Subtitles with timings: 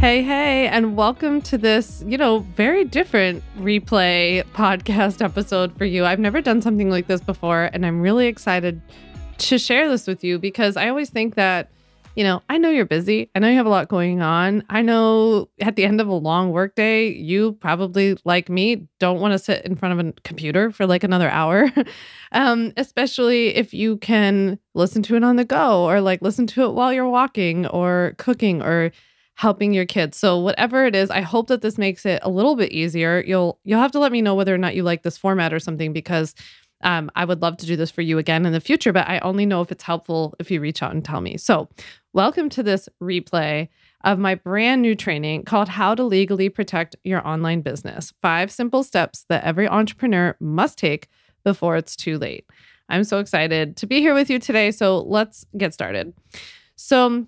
[0.00, 6.06] Hey, hey, and welcome to this, you know, very different replay podcast episode for you.
[6.06, 8.80] I've never done something like this before, and I'm really excited
[9.36, 11.68] to share this with you because I always think that,
[12.16, 13.28] you know, I know you're busy.
[13.34, 14.64] I know you have a lot going on.
[14.70, 19.32] I know at the end of a long workday, you probably, like me, don't want
[19.32, 21.70] to sit in front of a computer for like another hour,
[22.32, 26.62] um, especially if you can listen to it on the go or like listen to
[26.62, 28.92] it while you're walking or cooking or
[29.40, 30.18] helping your kids.
[30.18, 33.24] So whatever it is, I hope that this makes it a little bit easier.
[33.26, 35.58] You'll you'll have to let me know whether or not you like this format or
[35.58, 36.34] something because
[36.82, 39.18] um, I would love to do this for you again in the future, but I
[39.20, 41.38] only know if it's helpful if you reach out and tell me.
[41.38, 41.70] So,
[42.12, 43.68] welcome to this replay
[44.04, 48.82] of my brand new training called How to Legally Protect Your Online Business Five Simple
[48.82, 51.08] Steps That Every Entrepreneur Must Take
[51.44, 52.44] Before It's Too Late.
[52.90, 54.70] I'm so excited to be here with you today.
[54.70, 56.12] So, let's get started.
[56.76, 57.26] So,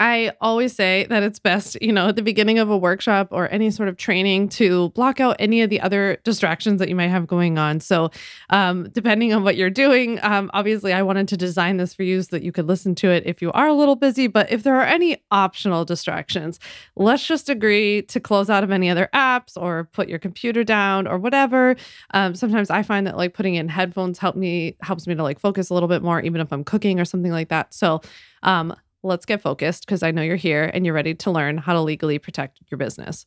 [0.00, 3.50] I always say that it's best, you know, at the beginning of a workshop or
[3.52, 7.08] any sort of training to block out any of the other distractions that you might
[7.08, 7.80] have going on.
[7.80, 8.10] So,
[8.48, 12.22] um, depending on what you're doing, um, obviously, I wanted to design this for you
[12.22, 14.26] so that you could listen to it if you are a little busy.
[14.26, 16.58] But if there are any optional distractions,
[16.96, 21.06] let's just agree to close out of any other apps or put your computer down
[21.06, 21.76] or whatever.
[22.14, 25.38] Um, sometimes I find that like putting in headphones help me helps me to like
[25.38, 27.74] focus a little bit more, even if I'm cooking or something like that.
[27.74, 28.00] So,
[28.42, 31.72] um, let's get focused because I know you're here and you're ready to learn how
[31.72, 33.26] to legally protect your business.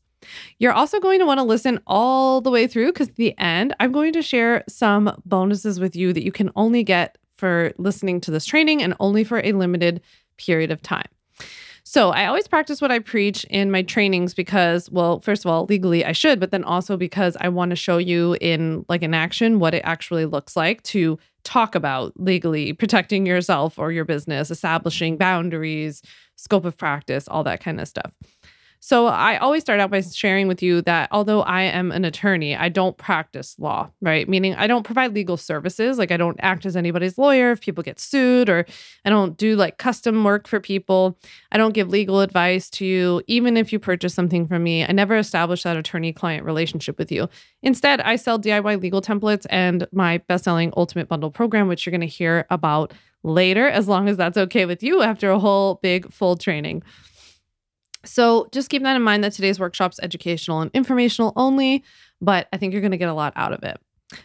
[0.60, 3.76] You're also going to want to listen all the way through because at the end,
[3.80, 8.22] I'm going to share some bonuses with you that you can only get for listening
[8.22, 10.02] to this training and only for a limited
[10.38, 11.08] period of time.
[11.86, 15.66] So I always practice what I preach in my trainings because, well, first of all,
[15.66, 19.14] legally I should, but then also because I want to show you in like an
[19.14, 24.50] action what it actually looks like to talk about legally protecting yourself or your business,
[24.50, 26.02] establishing boundaries,
[26.38, 28.14] scope of practice, all that kind of stuff.
[28.86, 32.54] So I always start out by sharing with you that although I am an attorney,
[32.54, 34.28] I don't practice law, right?
[34.28, 35.98] Meaning I don't provide legal services.
[35.98, 38.66] Like I don't act as anybody's lawyer if people get sued, or
[39.06, 41.18] I don't do like custom work for people.
[41.50, 44.84] I don't give legal advice to you, even if you purchase something from me.
[44.84, 47.30] I never establish that attorney client relationship with you.
[47.62, 51.92] Instead, I sell DIY legal templates and my best selling Ultimate Bundle program, which you're
[51.92, 52.92] going to hear about
[53.24, 56.84] later, as long as that's okay with you after a whole big full training.
[58.06, 61.84] So just keep that in mind that today's workshop's educational and informational only,
[62.22, 63.80] but I think you're going to get a lot out of it.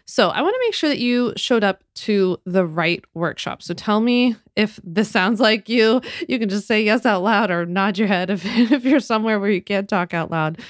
[0.05, 3.63] So I want to make sure that you showed up to the right workshop.
[3.63, 6.01] So tell me if this sounds like you.
[6.29, 9.41] You can just say yes out loud or nod your head if, if you're somewhere
[9.41, 10.61] where you can't talk out loud.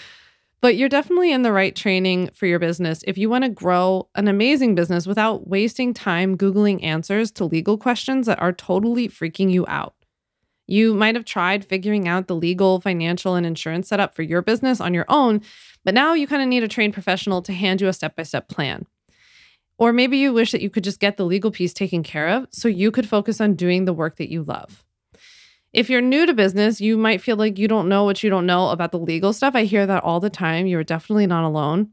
[0.61, 4.09] But you're definitely in the right training for your business if you want to grow
[4.17, 9.53] an amazing business without wasting time Googling answers to legal questions that are totally freaking
[9.53, 9.95] you out.
[10.69, 14.81] You might have tried figuring out the legal, financial, and insurance setup for your business
[14.81, 15.41] on your own,
[15.83, 18.23] but now you kind of need a trained professional to hand you a step by
[18.23, 18.87] step plan.
[19.79, 22.49] Or maybe you wish that you could just get the legal piece taken care of
[22.51, 24.85] so you could focus on doing the work that you love.
[25.73, 28.47] If you're new to business, you might feel like you don't know what you don't
[28.47, 29.55] know about the legal stuff.
[29.55, 30.67] I hear that all the time.
[30.67, 31.91] You're definitely not alone.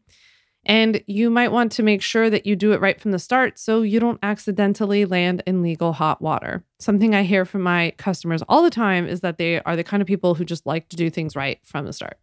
[0.66, 3.59] And you might want to make sure that you do it right from the start
[3.59, 6.64] so you don't accidentally land in legal hot water.
[6.80, 10.02] Something I hear from my customers all the time is that they are the kind
[10.02, 12.18] of people who just like to do things right from the start.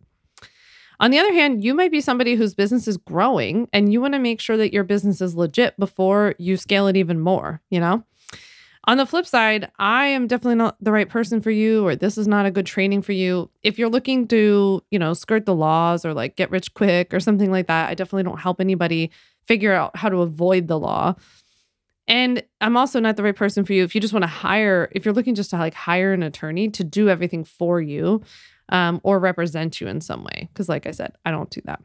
[0.98, 4.14] On the other hand, you might be somebody whose business is growing and you want
[4.14, 7.80] to make sure that your business is legit before you scale it even more, you
[7.80, 8.04] know?
[8.88, 12.18] On the flip side, I am definitely not the right person for you, or this
[12.18, 13.48] is not a good training for you.
[13.62, 17.20] If you're looking to, you know, skirt the laws or like get rich quick or
[17.20, 19.12] something like that, I definitely don't help anybody
[19.44, 21.14] figure out how to avoid the law.
[22.08, 24.88] And I'm also not the right person for you if you just want to hire,
[24.90, 28.22] if you're looking just to like hire an attorney to do everything for you
[28.70, 30.48] um, or represent you in some way.
[30.52, 31.80] Because, like I said, I don't do that.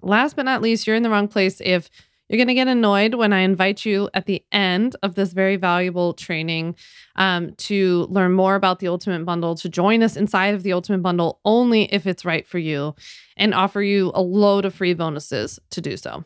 [0.00, 1.88] Last but not least, you're in the wrong place if
[2.32, 5.56] you're going to get annoyed when I invite you at the end of this very
[5.56, 6.76] valuable training
[7.16, 11.02] um, to learn more about the Ultimate Bundle, to join us inside of the Ultimate
[11.02, 12.94] Bundle only if it's right for you,
[13.36, 16.24] and offer you a load of free bonuses to do so.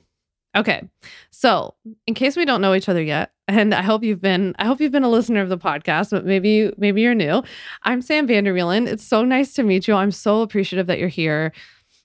[0.54, 0.88] Okay.
[1.30, 1.74] So,
[2.06, 4.80] in case we don't know each other yet, and I hope you've been I hope
[4.80, 7.42] you've been a listener of the podcast, but maybe maybe you're new.
[7.82, 8.86] I'm Sam Vander Wielen.
[8.86, 9.94] It's so nice to meet you.
[9.94, 11.52] I'm so appreciative that you're here.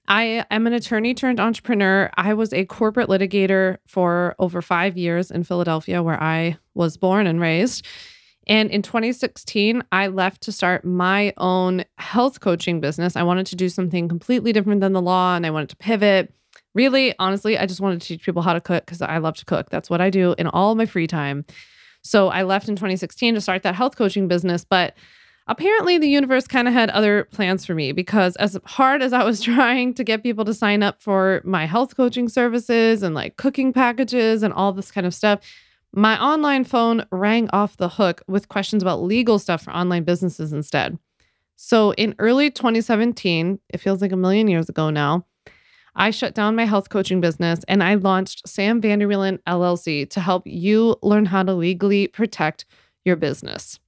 [0.07, 2.09] I am an attorney turned entrepreneur.
[2.15, 7.27] I was a corporate litigator for over five years in Philadelphia, where I was born
[7.27, 7.86] and raised.
[8.48, 13.15] And in 2016, I left to start my own health coaching business.
[13.15, 16.33] I wanted to do something completely different than the law and I wanted to pivot.
[16.74, 19.45] Really, honestly, I just wanted to teach people how to cook because I love to
[19.45, 19.69] cook.
[19.69, 21.45] That's what I do in all my free time.
[22.01, 24.65] So I left in 2016 to start that health coaching business.
[24.65, 24.95] But
[25.48, 29.24] apparently the universe kind of had other plans for me because as hard as I
[29.24, 33.38] was trying to get people to sign up for my health coaching services and like
[33.38, 35.40] cooking packages and all this kind of stuff,
[35.94, 40.54] my online phone rang off the hook with questions about legal stuff for online businesses
[40.54, 40.98] instead.
[41.58, 45.26] So in early 2017, it feels like a million years ago now,
[45.96, 50.22] I shut down my health coaching business and I launched Sam Vander Wielen LLC to
[50.22, 52.66] help you learn how to legally protect
[53.04, 53.80] your business.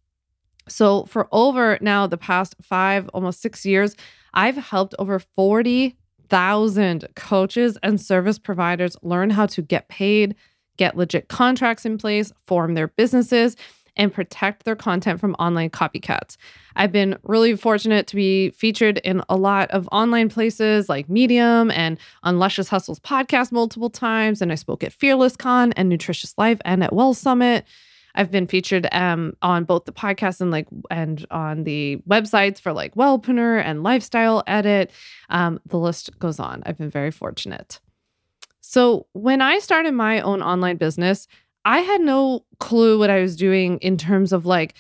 [0.68, 3.96] So, for over now the past five, almost six years,
[4.34, 10.36] I've helped over 40,000 coaches and service providers learn how to get paid,
[10.78, 13.56] get legit contracts in place, form their businesses,
[13.96, 16.38] and protect their content from online copycats.
[16.76, 21.70] I've been really fortunate to be featured in a lot of online places like Medium
[21.72, 24.42] and on Luscious Hustles podcast multiple times.
[24.42, 27.66] And I spoke at Fearless Con and Nutritious Life and at Well Summit.
[28.16, 32.74] I've been featured um, on both the podcast and like and on the websites for
[32.74, 34.92] like Wellpreneur and Lifestyle Edit.
[35.30, 36.64] Um, the list goes on.
[36.66, 37.80] I've been very fortunate.
[38.62, 41.28] So when I started my own online business,
[41.66, 44.76] I had no clue what I was doing in terms of like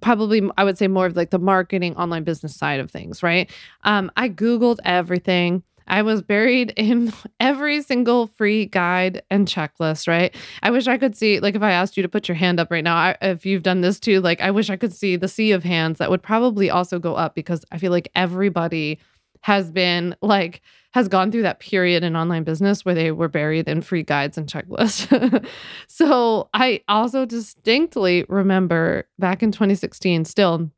[0.00, 3.50] probably I would say more of like the marketing online business side of things, right?
[3.82, 5.62] Um, I Googled everything.
[5.86, 10.34] I was buried in every single free guide and checklist, right?
[10.62, 12.70] I wish I could see, like, if I asked you to put your hand up
[12.70, 15.28] right now, I, if you've done this too, like, I wish I could see the
[15.28, 18.98] sea of hands that would probably also go up because I feel like everybody
[19.42, 23.68] has been like, has gone through that period in online business where they were buried
[23.68, 25.46] in free guides and checklists.
[25.86, 30.70] so I also distinctly remember back in 2016, still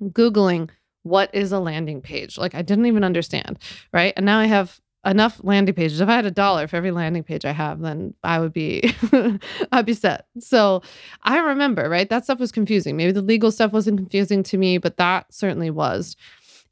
[0.00, 0.70] Googling
[1.06, 2.36] what is a landing page?
[2.36, 3.58] Like I didn't even understand,
[3.92, 4.12] right?
[4.16, 6.00] And now I have enough landing pages.
[6.00, 8.92] If I had a dollar for every landing page I have, then I would be
[9.72, 10.26] I'd be set.
[10.40, 10.82] So
[11.22, 12.08] I remember, right?
[12.10, 12.96] That stuff was confusing.
[12.96, 16.16] Maybe the legal stuff wasn't confusing to me, but that certainly was.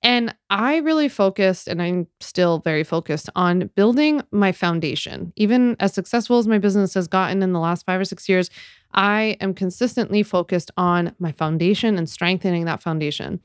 [0.02, 5.32] And I really focused, and I'm still very focused on building my foundation.
[5.34, 8.50] Even as successful as my business has gotten in the last five or six years,
[8.92, 13.40] I am consistently focused on my foundation and strengthening that foundation.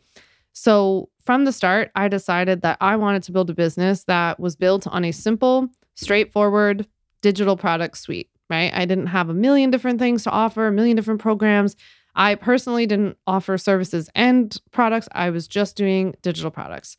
[0.53, 4.55] So from the start, I decided that I wanted to build a business that was
[4.55, 6.87] built on a simple, straightforward
[7.21, 8.71] digital product suite, right?
[8.73, 11.75] I didn't have a million different things to offer, a million different programs.
[12.15, 15.07] I personally didn't offer services and products.
[15.11, 16.97] I was just doing digital products.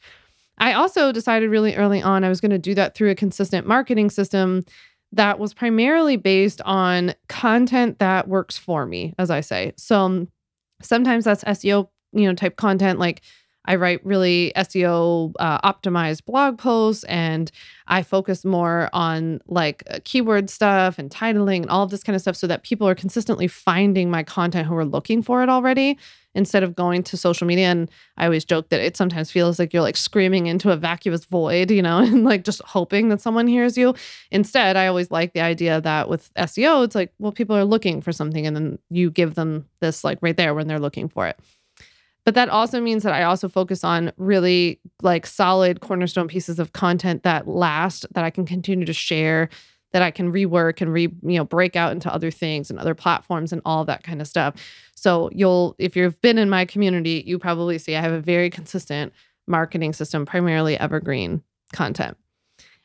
[0.58, 3.67] I also decided really early on I was going to do that through a consistent
[3.67, 4.62] marketing system
[5.12, 9.73] that was primarily based on content that works for me, as I say.
[9.76, 10.29] So
[10.82, 13.23] sometimes that's SEO, you know, type content like
[13.66, 17.50] I write really SEO uh, optimized blog posts and
[17.86, 22.16] I focus more on like uh, keyword stuff and titling and all of this kind
[22.16, 25.48] of stuff so that people are consistently finding my content who are looking for it
[25.48, 25.98] already
[26.34, 27.66] instead of going to social media.
[27.66, 31.24] And I always joke that it sometimes feels like you're like screaming into a vacuous
[31.24, 33.94] void, you know, and like just hoping that someone hears you.
[34.30, 38.00] Instead, I always like the idea that with SEO, it's like, well, people are looking
[38.00, 41.26] for something and then you give them this like right there when they're looking for
[41.26, 41.38] it.
[42.25, 46.72] But that also means that I also focus on really like solid cornerstone pieces of
[46.72, 49.49] content that last, that I can continue to share,
[49.93, 52.94] that I can rework and re, you know, break out into other things and other
[52.94, 54.54] platforms and all that kind of stuff.
[54.94, 58.50] So you'll, if you've been in my community, you probably see I have a very
[58.50, 59.12] consistent
[59.47, 61.42] marketing system, primarily evergreen
[61.73, 62.16] content.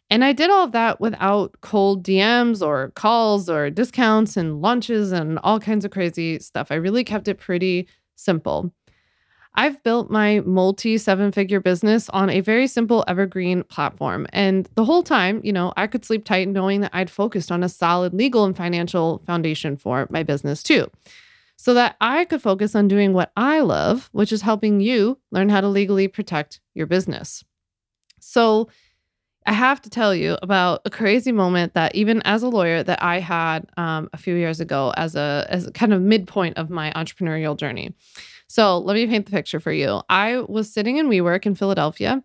[0.10, 5.12] And I did all of that without cold DMs or calls or discounts and launches
[5.12, 6.72] and all kinds of crazy stuff.
[6.72, 8.72] I really kept it pretty simple.
[9.56, 14.28] I've built my multi seven figure business on a very simple evergreen platform.
[14.32, 17.64] And the whole time, you know, I could sleep tight knowing that I'd focused on
[17.64, 20.90] a solid legal and financial foundation for my business too.
[21.58, 25.50] So that I could focus on doing what I love, which is helping you learn
[25.50, 27.44] how to legally protect your business.
[28.20, 28.70] So,
[29.48, 33.04] I have to tell you about a crazy moment that even as a lawyer that
[33.04, 36.70] I had um, a few years ago as a as a kind of midpoint of
[36.70, 37.94] my entrepreneurial journey.
[38.48, 40.02] So let me paint the picture for you.
[40.10, 42.24] I was sitting in WeWork in Philadelphia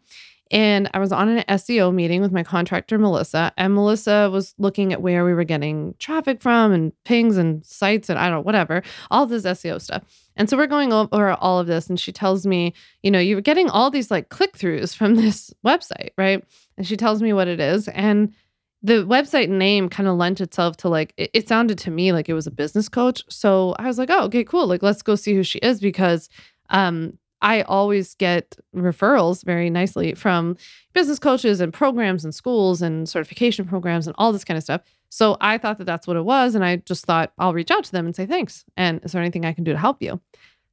[0.50, 3.52] and I was on an SEO meeting with my contractor, Melissa.
[3.56, 8.08] And Melissa was looking at where we were getting traffic from and pings and sites
[8.10, 10.02] and I don't know, whatever, all this SEO stuff.
[10.36, 11.88] And so we're going over all of this.
[11.88, 15.54] And she tells me, you know, you're getting all these like click throughs from this
[15.64, 16.44] website, right?
[16.76, 17.86] And she tells me what it is.
[17.88, 18.34] And
[18.82, 22.28] the website name kind of lent itself to like it, it, sounded to me like
[22.28, 23.22] it was a business coach.
[23.28, 26.28] So i was like oh okay cool like let's go see who she is because
[26.70, 30.56] um i always get referrals very nicely from
[30.92, 34.82] business coaches and programs and schools and certification programs and all this kind of stuff.
[35.10, 37.84] So i thought that that's what it was and i just thought i'll reach out
[37.84, 38.64] to them and say thanks.
[38.76, 40.20] And is there anything i can do to help you?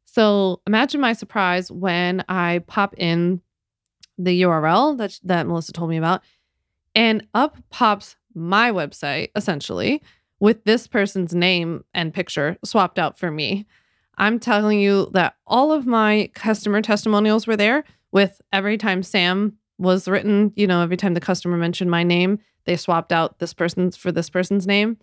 [0.05, 3.41] So imagine my surprise when I pop in
[4.17, 6.23] the URL that, that Melissa told me about,
[6.97, 10.01] and up pops my website essentially
[10.39, 13.67] with this person's name and picture swapped out for me.
[14.17, 19.57] I'm telling you that all of my customer testimonials were there with every time Sam
[19.77, 23.53] was written, you know, every time the customer mentioned my name, they swapped out this
[23.53, 24.97] person's for this person's name,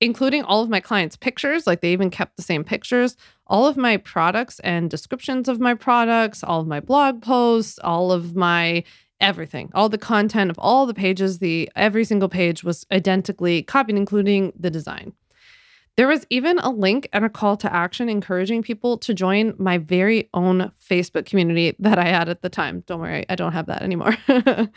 [0.00, 1.68] including all of my clients' pictures.
[1.68, 3.16] Like they even kept the same pictures.
[3.46, 8.10] All of my products and descriptions of my products, all of my blog posts, all
[8.10, 8.82] of my
[9.20, 13.96] everything, all the content of all the pages, the every single page was identically copied,
[13.96, 15.12] including the design.
[15.96, 19.78] There was even a link and a call to action encouraging people to join my
[19.78, 22.84] very own Facebook community that I had at the time.
[22.86, 24.16] Don't worry, I don't have that anymore.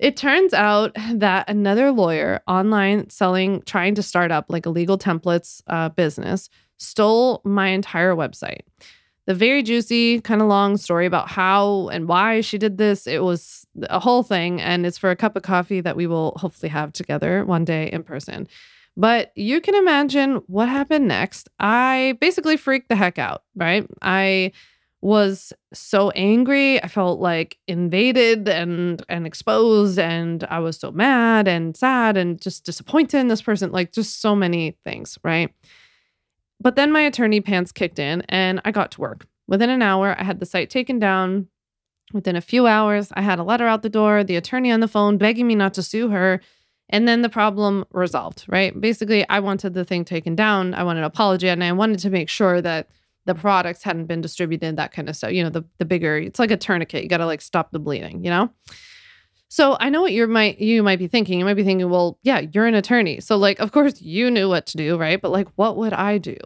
[0.00, 4.98] it turns out that another lawyer online selling, trying to start up like a legal
[4.98, 8.62] templates uh, business, stole my entire website.
[9.26, 13.06] The very juicy, kind of long story about how and why she did this.
[13.06, 16.32] It was a whole thing, and it's for a cup of coffee that we will
[16.36, 18.48] hopefully have together one day in person.
[18.96, 21.48] But you can imagine what happened next.
[21.58, 23.86] I basically freaked the heck out, right?
[24.02, 24.52] I
[25.02, 26.82] was so angry.
[26.82, 32.40] I felt like invaded and and exposed and I was so mad and sad and
[32.40, 35.50] just disappointed in this person, like just so many things, right?
[36.60, 39.26] But then my attorney pants kicked in and I got to work.
[39.46, 41.48] Within an hour, I had the site taken down.
[42.12, 44.88] Within a few hours, I had a letter out the door, the attorney on the
[44.88, 46.40] phone begging me not to sue her
[46.90, 48.78] and then the problem resolved, right?
[48.78, 50.74] Basically, I wanted the thing taken down.
[50.74, 52.88] I wanted an apology and I wanted to make sure that
[53.26, 55.32] the products hadn't been distributed, that kind of stuff.
[55.32, 57.04] You know, the the bigger, it's like a tourniquet.
[57.04, 58.50] You got to like stop the bleeding, you know?
[59.50, 61.38] So I know what you might you might be thinking.
[61.38, 63.20] You might be thinking, well, yeah, you're an attorney.
[63.20, 65.20] So like of course you knew what to do, right?
[65.20, 66.36] But like what would I do?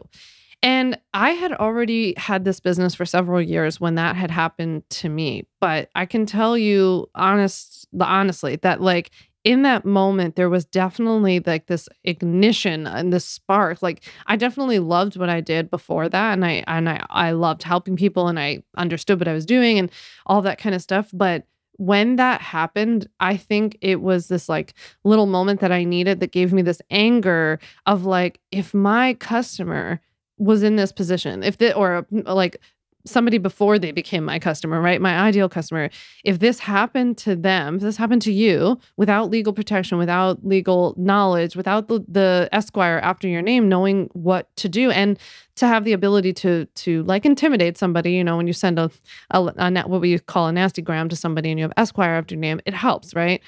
[0.63, 5.09] And I had already had this business for several years when that had happened to
[5.09, 5.47] me.
[5.61, 9.11] But I can tell you honest honestly that like
[9.43, 14.79] in that moment there was definitely like this ignition and this spark like i definitely
[14.79, 18.39] loved what i did before that and i and i i loved helping people and
[18.39, 19.91] i understood what i was doing and
[20.25, 21.45] all that kind of stuff but
[21.77, 26.31] when that happened i think it was this like little moment that i needed that
[26.31, 29.99] gave me this anger of like if my customer
[30.37, 32.57] was in this position if the or like
[33.05, 34.99] somebody before they became my customer, right?
[34.99, 35.89] My ideal customer.
[36.23, 40.95] If this happened to them, if this happened to you without legal protection, without legal
[40.97, 45.19] knowledge, without the, the Esquire after your name knowing what to do and
[45.55, 48.89] to have the ability to to like intimidate somebody, you know, when you send a,
[49.31, 52.35] a, a what we call a nasty gram to somebody and you have Esquire after
[52.35, 53.41] your name, it helps, right?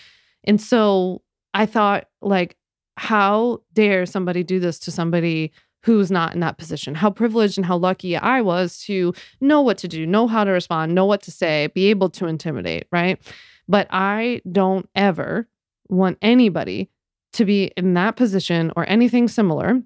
[0.43, 1.21] And so
[1.53, 2.55] I thought like
[2.97, 5.51] how dare somebody do this to somebody
[5.87, 6.95] who's not in that position.
[6.95, 10.51] How privileged and how lucky I was to know what to do, know how to
[10.51, 13.17] respond, know what to say, be able to intimidate, right?
[13.69, 15.47] But I don't ever
[15.87, 16.89] want anybody
[17.33, 19.81] to be in that position or anything similar.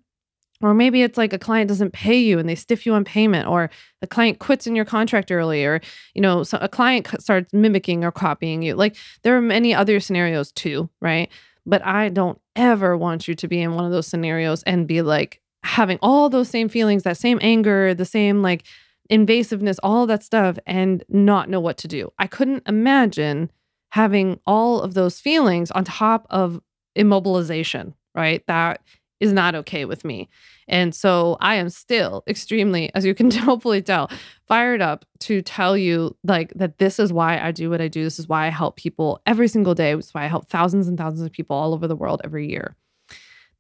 [0.64, 3.48] Or maybe it's like a client doesn't pay you and they stiff you on payment,
[3.48, 5.82] or the client quits in your contract early, or
[6.16, 8.74] you know, so a client starts mimicking or copying you.
[8.74, 11.30] Like there are many other scenarios too, right?
[11.64, 15.04] But I don't ever want you to be in one of those scenarios and be
[15.04, 18.64] like, having all those same feelings, that same anger, the same like
[19.12, 22.12] invasiveness, all that stuff, and not know what to do.
[22.18, 23.52] I couldn't imagine
[23.90, 26.62] having all of those feelings on top of
[26.98, 28.44] immobilization, right?
[28.48, 28.82] That
[29.20, 30.28] is not okay with me.
[30.68, 34.10] And so I am still extremely, as you can hopefully tell,
[34.48, 38.04] fired up to tell you like that this is why I do what I do.
[38.04, 39.94] This is why I help people every single day.
[39.94, 42.50] This is why I help thousands and thousands of people all over the world every
[42.50, 42.76] year.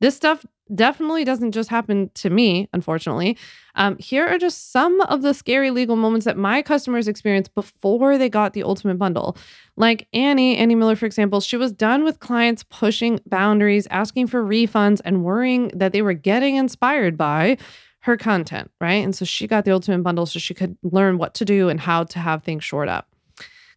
[0.01, 3.37] This stuff definitely doesn't just happen to me, unfortunately.
[3.75, 8.17] Um, here are just some of the scary legal moments that my customers experienced before
[8.17, 9.37] they got the ultimate bundle.
[9.77, 14.43] Like Annie, Annie Miller, for example, she was done with clients pushing boundaries, asking for
[14.43, 17.57] refunds, and worrying that they were getting inspired by
[17.99, 19.03] her content, right?
[19.03, 21.79] And so she got the ultimate bundle so she could learn what to do and
[21.79, 23.10] how to have things short up.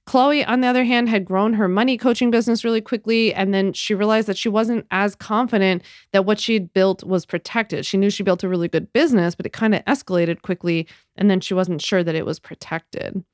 [0.06, 3.32] Chloe, on the other hand, had grown her money coaching business really quickly.
[3.32, 5.82] And then she realized that she wasn't as confident
[6.12, 7.86] that what she'd built was protected.
[7.86, 10.86] She knew she built a really good business, but it kind of escalated quickly.
[11.16, 13.24] And then she wasn't sure that it was protected.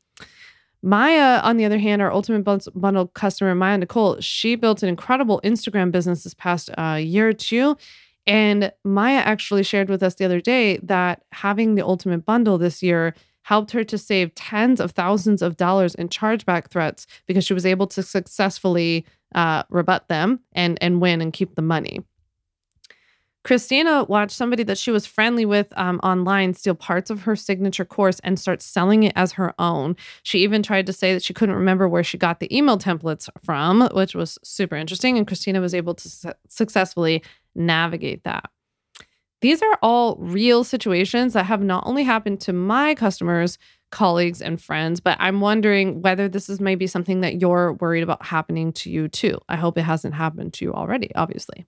[0.83, 5.41] Maya, on the other hand, our ultimate bundle customer, Maya Nicole, she built an incredible
[5.45, 7.77] Instagram business this past uh, year or two.
[8.27, 12.83] And Maya actually shared with us the other day that having the ultimate bundle this
[12.83, 17.54] year helped her to save tens of thousands of dollars in chargeback threats because she
[17.54, 19.04] was able to successfully
[19.35, 22.00] uh, rebut them and and win and keep the money.
[23.42, 27.87] Christina watched somebody that she was friendly with um, online steal parts of her signature
[27.87, 29.97] course and start selling it as her own.
[30.23, 33.30] She even tried to say that she couldn't remember where she got the email templates
[33.42, 35.16] from, which was super interesting.
[35.16, 37.23] And Christina was able to su- successfully
[37.54, 38.50] navigate that.
[39.40, 43.59] These are all real situations that have not only happened to my customers,
[43.90, 48.25] colleagues, and friends, but I'm wondering whether this is maybe something that you're worried about
[48.25, 49.38] happening to you too.
[49.49, 51.66] I hope it hasn't happened to you already, obviously.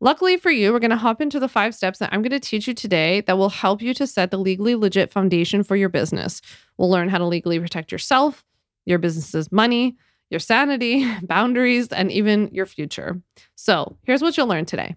[0.00, 2.40] Luckily for you, we're going to hop into the five steps that I'm going to
[2.40, 5.88] teach you today that will help you to set the legally legit foundation for your
[5.88, 6.42] business.
[6.76, 8.42] We'll learn how to legally protect yourself,
[8.84, 9.94] your business's money,
[10.28, 13.20] your sanity, boundaries, and even your future.
[13.54, 14.96] So, here's what you'll learn today.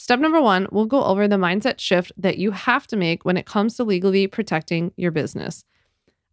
[0.00, 3.36] Step number one, we'll go over the mindset shift that you have to make when
[3.36, 5.64] it comes to legally protecting your business.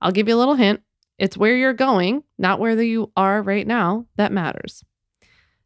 [0.01, 0.81] I'll give you a little hint.
[1.17, 4.83] It's where you're going, not where you are right now, that matters.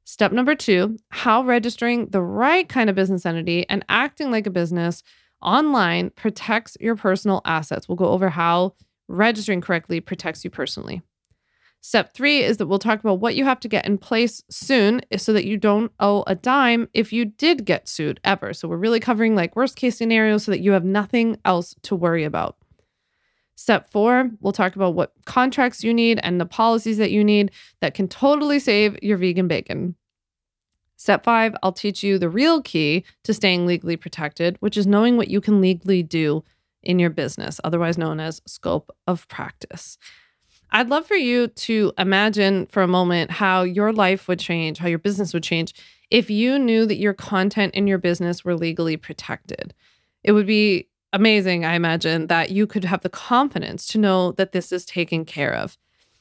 [0.05, 4.51] Step number two how registering the right kind of business entity and acting like a
[4.51, 5.03] business
[5.41, 7.89] online protects your personal assets.
[7.89, 8.75] We'll go over how
[9.09, 11.01] registering correctly protects you personally.
[11.81, 15.01] Step three is that we'll talk about what you have to get in place soon
[15.17, 18.53] so that you don't owe a dime if you did get sued ever.
[18.53, 21.95] So we're really covering like worst case scenarios so that you have nothing else to
[21.95, 22.57] worry about.
[23.55, 27.51] Step four, we'll talk about what contracts you need and the policies that you need
[27.81, 29.95] that can totally save your vegan bacon.
[30.95, 35.15] Step five, I'll teach you the real key to staying legally protected, which is knowing
[35.15, 36.43] what you can legally do
[36.83, 39.97] in your business, otherwise known as scope of practice.
[40.71, 44.87] I'd love for you to imagine for a moment how your life would change, how
[44.87, 45.73] your business would change
[46.11, 49.73] if you knew that your content and your business were legally protected.
[50.23, 54.51] It would be amazing, I imagine, that you could have the confidence to know that
[54.51, 55.77] this is taken care of.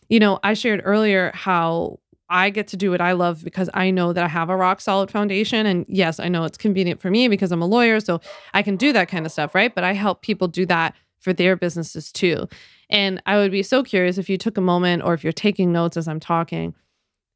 [0.08, 2.00] You know, I shared earlier how
[2.30, 4.80] I get to do what I love because I know that I have a rock
[4.80, 5.66] solid foundation.
[5.66, 8.00] And yes, I know it's convenient for me because I'm a lawyer.
[8.00, 8.20] So
[8.54, 9.74] I can do that kind of stuff, right?
[9.74, 12.48] But I help people do that for their businesses too.
[12.90, 15.72] And I would be so curious if you took a moment or if you're taking
[15.72, 16.74] notes as I'm talking,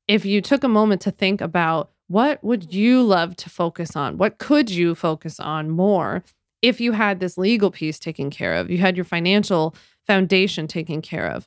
[0.09, 4.19] if you took a moment to think about what would you love to focus on?
[4.19, 6.23] What could you focus on more
[6.61, 8.71] if you had this legal piece taken care of?
[8.71, 9.75] You had your financial
[10.07, 11.47] foundation taken care of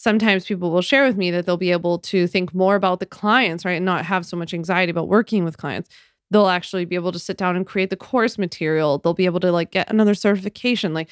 [0.00, 3.06] sometimes people will share with me that they'll be able to think more about the
[3.06, 3.74] clients, right?
[3.74, 5.90] And not have so much anxiety about working with clients.
[6.30, 8.96] They'll actually be able to sit down and create the course material.
[8.96, 10.94] They'll be able to like get another certification.
[10.94, 11.10] Like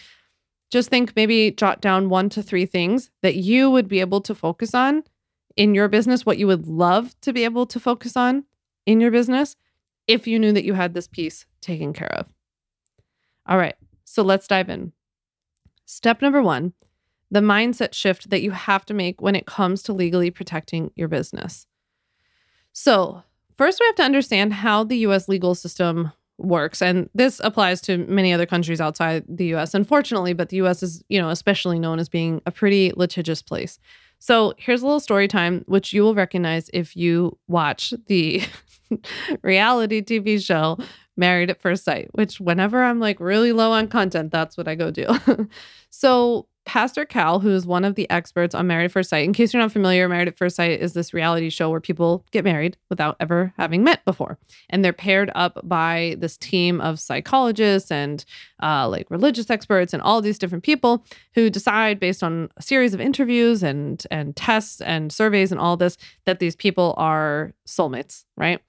[0.70, 4.34] just think maybe jot down one to three things that you would be able to
[4.34, 5.04] focus on
[5.56, 8.44] in your business, what you would love to be able to focus on
[8.86, 9.56] in your business
[10.06, 12.26] if you knew that you had this piece taken care of.
[13.46, 14.92] All right, so let's dive in.
[15.84, 16.74] Step number one
[17.30, 21.08] the mindset shift that you have to make when it comes to legally protecting your
[21.08, 21.66] business.
[22.72, 23.22] So,
[23.54, 27.98] first, we have to understand how the US legal system works and this applies to
[28.06, 31.98] many other countries outside the US unfortunately but the US is you know especially known
[31.98, 33.78] as being a pretty litigious place.
[34.20, 38.42] So here's a little story time which you will recognize if you watch the
[39.42, 40.78] reality TV show
[41.16, 44.74] Married at First Sight which whenever I'm like really low on content that's what I
[44.76, 45.06] go do.
[45.90, 49.24] so Pastor Cal, who is one of the experts on Married at First Sight.
[49.24, 52.26] In case you're not familiar, Married at First Sight is this reality show where people
[52.30, 54.38] get married without ever having met before.
[54.68, 58.22] And they're paired up by this team of psychologists and
[58.62, 62.92] uh, like religious experts and all these different people who decide based on a series
[62.92, 68.24] of interviews and and tests and surveys and all this that these people are soulmates,
[68.36, 68.60] right?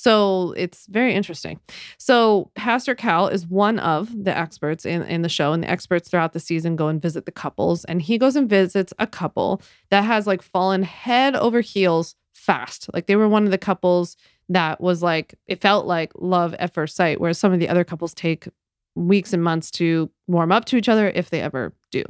[0.00, 1.58] So it's very interesting.
[1.98, 6.08] So Pastor Cal is one of the experts in, in the show, and the experts
[6.08, 7.84] throughout the season go and visit the couples.
[7.86, 12.88] And he goes and visits a couple that has like fallen head over heels fast.
[12.94, 14.16] Like they were one of the couples
[14.48, 17.82] that was like, it felt like love at first sight, whereas some of the other
[17.82, 18.46] couples take
[18.94, 22.04] weeks and months to warm up to each other if they ever do.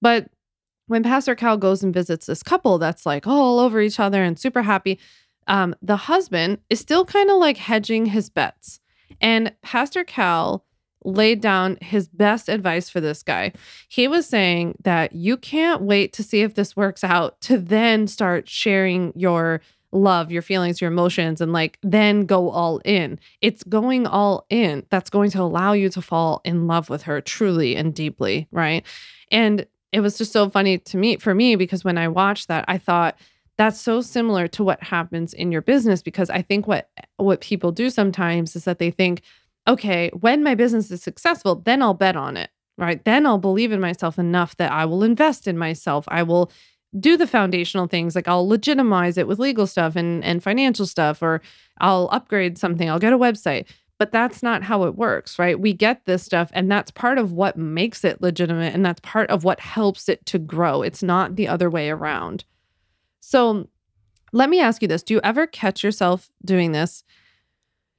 [0.00, 0.30] But
[0.86, 4.38] when Pastor Cal goes and visits this couple that's like all over each other and
[4.38, 4.98] super happy,
[5.46, 8.80] um, the husband is still kind of like hedging his bets.
[9.20, 10.64] And Pastor Cal
[11.04, 13.52] laid down his best advice for this guy.
[13.88, 18.08] He was saying that you can't wait to see if this works out to then
[18.08, 19.60] start sharing your
[19.92, 23.18] love, your feelings, your emotions, and like then go all in.
[23.40, 27.20] It's going all in that's going to allow you to fall in love with her
[27.20, 28.48] truly and deeply.
[28.50, 28.84] Right.
[29.30, 32.64] And it was just so funny to me for me because when I watched that,
[32.68, 33.16] I thought,
[33.58, 37.72] that's so similar to what happens in your business because I think what what people
[37.72, 39.22] do sometimes is that they think,
[39.66, 43.02] okay, when my business is successful, then I'll bet on it, right?
[43.04, 46.04] Then I'll believe in myself enough that I will invest in myself.
[46.08, 46.50] I will
[46.98, 51.22] do the foundational things like I'll legitimize it with legal stuff and and financial stuff
[51.22, 51.40] or
[51.78, 53.66] I'll upgrade something, I'll get a website.
[53.98, 55.58] But that's not how it works, right?
[55.58, 58.74] We get this stuff, and that's part of what makes it legitimate.
[58.74, 60.82] And that's part of what helps it to grow.
[60.82, 62.44] It's not the other way around.
[63.26, 63.68] So
[64.32, 67.02] let me ask you this Do you ever catch yourself doing this?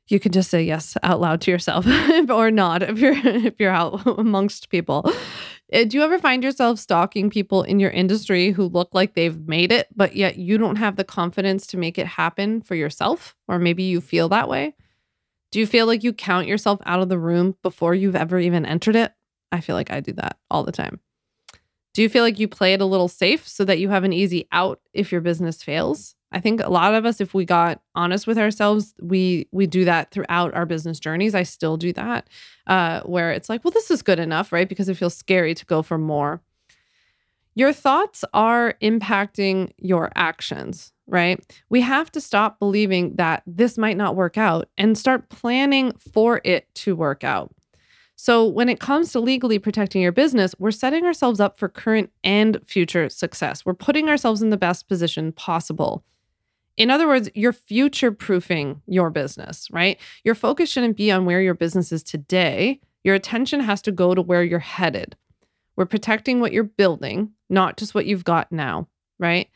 [0.08, 1.86] You can just say yes out loud to yourself
[2.30, 5.12] or not if you're if you're out amongst people.
[5.74, 9.50] Uh, do you ever find yourself stalking people in your industry who look like they've
[9.50, 13.36] made it, but yet you don't have the confidence to make it happen for yourself?
[13.50, 14.76] Or maybe you feel that way?
[15.52, 18.66] Do you feel like you count yourself out of the room before you've ever even
[18.66, 19.12] entered it?
[19.52, 21.02] I feel like I do that all the time.
[21.98, 24.14] Do you feel like you play it a little safe so that you have an
[24.14, 26.14] easy out if your business fails?
[26.32, 29.84] I think a lot of us, if we got honest with ourselves, we we do
[29.86, 31.34] that throughout our business journeys.
[31.34, 32.30] I still do that,
[32.68, 34.70] uh, where it's like, well, this is good enough, right?
[34.70, 36.40] Because it feels scary to go for more.
[37.56, 41.44] Your thoughts are impacting your actions, right?
[41.72, 46.42] We have to stop believing that this might not work out and start planning for
[46.44, 47.56] it to work out.
[48.20, 52.12] So, when it comes to legally protecting your business, we're setting ourselves up for current
[52.24, 53.64] and future success.
[53.64, 56.04] We're putting ourselves in the best position possible.
[56.78, 60.00] In other words, you're future proofing your business, right?
[60.24, 62.80] Your focus shouldn't be on where your business is today.
[63.04, 65.16] Your attention has to go to where you're headed.
[65.76, 68.88] We're protecting what you're building, not just what you've got now,
[69.20, 69.48] right?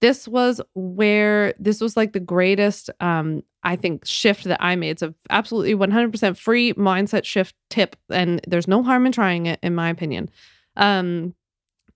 [0.00, 4.90] This was where this was like the greatest, um, I think, shift that I made.
[4.90, 9.58] It's a absolutely 100% free mindset shift tip, and there's no harm in trying it,
[9.62, 10.28] in my opinion.
[10.76, 11.34] Um,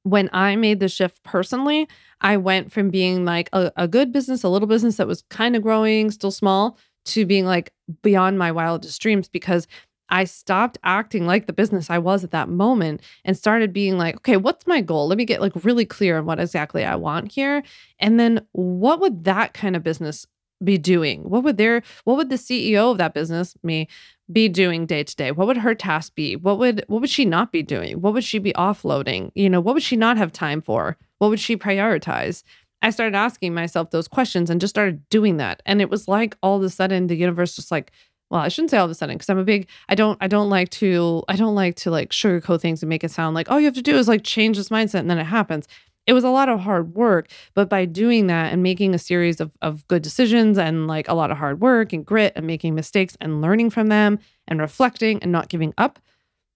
[0.02, 1.88] when I made the shift personally,
[2.22, 5.54] I went from being like a, a good business, a little business that was kind
[5.54, 9.66] of growing, still small, to being like beyond my wildest dreams because
[10.10, 14.16] I stopped acting like the business I was at that moment and started being like,
[14.16, 15.08] okay, what's my goal?
[15.08, 17.62] Let me get like really clear on what exactly I want here.
[17.98, 20.26] And then what would that kind of business
[20.62, 21.22] be doing?
[21.22, 23.88] What would their what would the CEO of that business, me,
[24.30, 25.32] be doing day to day?
[25.32, 26.36] What would her task be?
[26.36, 28.00] What would what would she not be doing?
[28.00, 29.30] What would she be offloading?
[29.34, 30.96] You know, what would she not have time for?
[31.18, 32.42] What would she prioritize?
[32.82, 35.62] I started asking myself those questions and just started doing that.
[35.66, 37.92] And it was like all of a sudden the universe just like,
[38.30, 40.28] well, I shouldn't say all of a sudden because I'm a big I don't I
[40.28, 43.50] don't like to I don't like to like sugarcoat things and make it sound like
[43.50, 45.66] all you have to do is like change this mindset and then it happens.
[46.06, 49.40] It was a lot of hard work, but by doing that and making a series
[49.40, 52.74] of, of good decisions and like a lot of hard work and grit and making
[52.74, 55.98] mistakes and learning from them and reflecting and not giving up,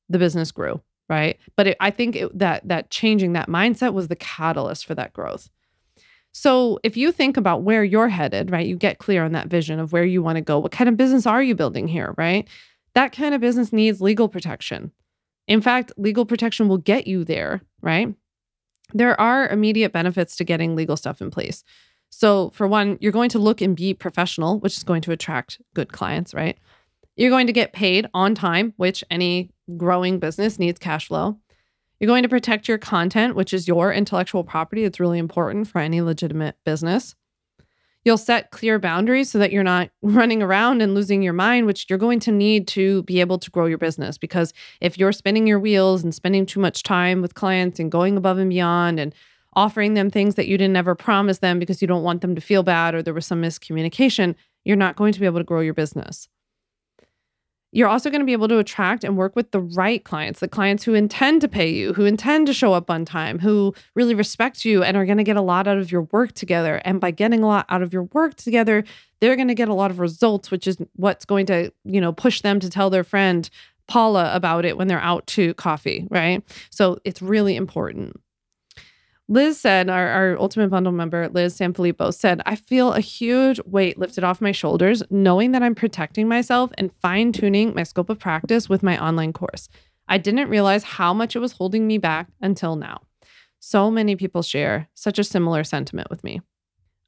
[0.08, 1.38] the business grew right?
[1.56, 5.12] But it, I think it, that that changing that mindset was the catalyst for that
[5.12, 5.50] growth.
[6.36, 8.66] So if you think about where you're headed, right?
[8.66, 10.58] You get clear on that vision of where you want to go.
[10.58, 12.48] What kind of business are you building here, right?
[12.94, 14.90] That kind of business needs legal protection.
[15.46, 18.12] In fact, legal protection will get you there, right?
[18.92, 21.62] There are immediate benefits to getting legal stuff in place.
[22.10, 25.60] So, for one, you're going to look and be professional, which is going to attract
[25.72, 26.58] good clients, right?
[27.16, 31.38] You're going to get paid on time, which any growing business needs cash flow.
[32.00, 34.84] You're going to protect your content, which is your intellectual property.
[34.84, 37.14] It's really important for any legitimate business.
[38.04, 41.86] You'll set clear boundaries so that you're not running around and losing your mind, which
[41.88, 44.18] you're going to need to be able to grow your business.
[44.18, 48.16] Because if you're spinning your wheels and spending too much time with clients and going
[48.16, 49.14] above and beyond and
[49.56, 52.40] offering them things that you didn't ever promise them because you don't want them to
[52.40, 55.60] feel bad or there was some miscommunication, you're not going to be able to grow
[55.60, 56.28] your business.
[57.74, 60.46] You're also going to be able to attract and work with the right clients, the
[60.46, 64.14] clients who intend to pay you, who intend to show up on time, who really
[64.14, 66.80] respect you and are going to get a lot out of your work together.
[66.84, 68.84] And by getting a lot out of your work together,
[69.20, 72.12] they're going to get a lot of results, which is what's going to, you know,
[72.12, 73.50] push them to tell their friend
[73.88, 76.44] Paula about it when they're out to coffee, right?
[76.70, 78.20] So it's really important.
[79.26, 83.98] Liz said, our, our ultimate bundle member, Liz Sanfilippo, said, I feel a huge weight
[83.98, 88.18] lifted off my shoulders knowing that I'm protecting myself and fine tuning my scope of
[88.18, 89.68] practice with my online course.
[90.08, 93.00] I didn't realize how much it was holding me back until now.
[93.60, 96.42] So many people share such a similar sentiment with me.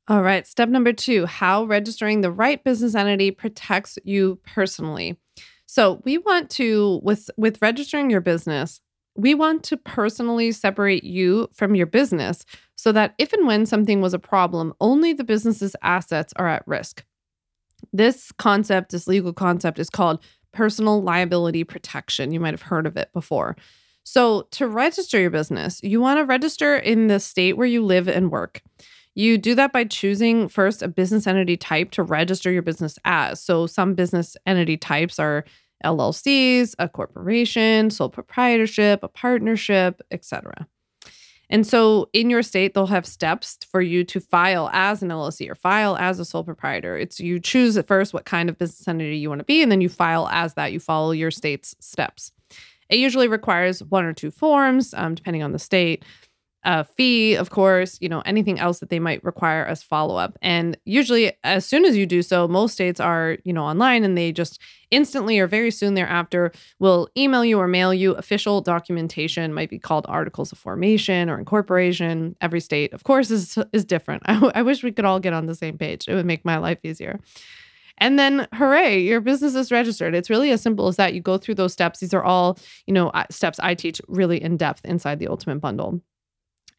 [0.09, 5.19] All right, step number two how registering the right business entity protects you personally.
[5.69, 8.81] So, we want to, with, with registering your business,
[9.17, 12.45] we want to personally separate you from your business
[12.77, 16.67] so that if and when something was a problem, only the business's assets are at
[16.67, 17.05] risk.
[17.93, 22.33] This concept, this legal concept, is called personal liability protection.
[22.33, 23.57] You might have heard of it before.
[24.05, 28.09] So, to register your business, you want to register in the state where you live
[28.09, 28.63] and work.
[29.15, 33.43] You do that by choosing first a business entity type to register your business as.
[33.43, 35.45] So, some business entity types are
[35.85, 40.67] LLCs, a corporation, sole proprietorship, a partnership, etc.
[41.49, 45.49] And so in your state, they'll have steps for you to file as an LLC
[45.49, 46.99] or file as a sole proprietor.
[46.99, 49.71] It's you choose at first what kind of business entity you want to be, and
[49.71, 50.73] then you file as that.
[50.73, 52.33] You follow your state's steps.
[52.89, 56.05] It usually requires one or two forms, um, depending on the state
[56.67, 60.37] a fee, of course, you know, anything else that they might require as follow up.
[60.43, 64.19] And usually, as soon as you do so, most states are, you know, online and
[64.19, 66.51] they just instantly or very soon thereafter
[66.81, 71.39] will email you or mail you official documentation, might be called articles of formation or
[71.39, 72.35] incorporation.
[72.41, 74.25] Every state, of course, is, is different.
[74.27, 76.59] I, I wish we could all get on the same page, it would make my
[76.59, 77.21] life easier.
[77.99, 80.17] And then, hooray, your business is registered.
[80.17, 81.15] It's really as simple as that.
[81.15, 82.01] You go through those steps.
[82.01, 86.03] These are all, you know, steps I teach really in depth inside the Ultimate Bundle.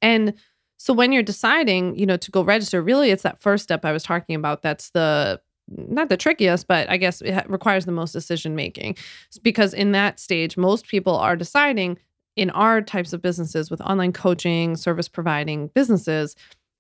[0.01, 0.33] And
[0.77, 3.91] so when you're deciding, you know, to go register, really it's that first step I
[3.91, 8.13] was talking about that's the not the trickiest, but I guess it requires the most
[8.13, 8.95] decision making.
[9.41, 11.97] Because in that stage, most people are deciding
[12.37, 16.35] in our types of businesses with online coaching, service providing businesses,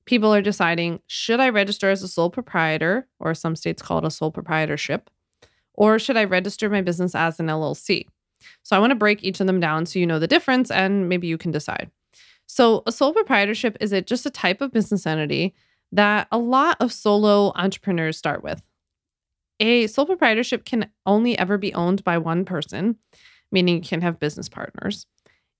[0.05, 4.05] people are deciding should I register as a sole proprietor, or some states call it
[4.05, 5.09] a sole proprietorship,
[5.73, 8.05] or should I register my business as an LLC?
[8.63, 11.09] So I want to break each of them down so you know the difference and
[11.09, 11.91] maybe you can decide.
[12.47, 15.53] So, a sole proprietorship is it just a type of business entity
[15.91, 18.61] that a lot of solo entrepreneurs start with.
[19.59, 22.97] A sole proprietorship can only ever be owned by one person,
[23.51, 25.05] meaning you can have business partners.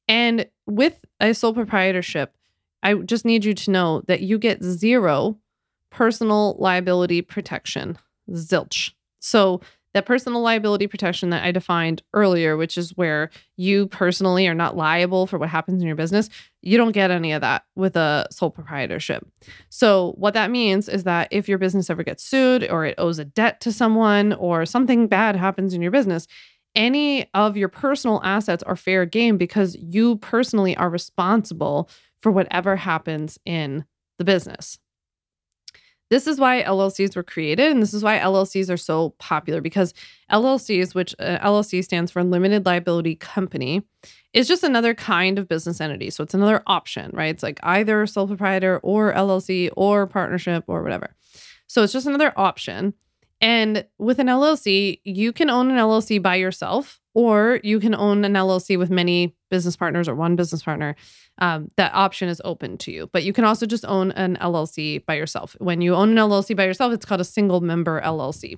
[0.08, 2.34] And with a sole proprietorship,
[2.84, 5.38] I just need you to know that you get zero
[5.89, 7.97] personal liability protection,
[8.32, 8.91] zilch.
[9.19, 9.62] So
[9.98, 14.78] that personal liability protection that I defined earlier, which is where you personally are not
[14.78, 16.30] liable for what happens in your business,
[16.62, 19.26] you don't get any of that with a sole proprietorship.
[19.70, 23.18] So, what that means is that if your business ever gets sued or it owes
[23.18, 26.28] a debt to someone or something bad happens in your business,
[26.76, 32.76] any of your personal assets are fair game because you personally are responsible for whatever
[32.76, 33.84] happens in
[34.20, 34.78] the business.
[36.10, 39.93] This is why LLCs were created, and this is why LLCs are so popular because
[40.32, 43.84] LLCs, which uh, LLC stands for Limited Liability Company,
[44.34, 46.10] is just another kind of business entity.
[46.10, 47.34] So it's another option, right?
[47.34, 51.15] It's like either sole proprietor or LLC or partnership or whatever.
[51.67, 52.93] So it's just another option.
[53.41, 58.26] And with an LLC, you can own an LLC by yourself, or you can own
[58.26, 60.96] an LLC with many business partners or one business partner.
[61.40, 63.10] Um, that option is open to you.
[63.12, 65.56] But you can also just own an LLC by yourself.
[65.60, 68.58] When you own an LLC by yourself, it's called a single member LLC.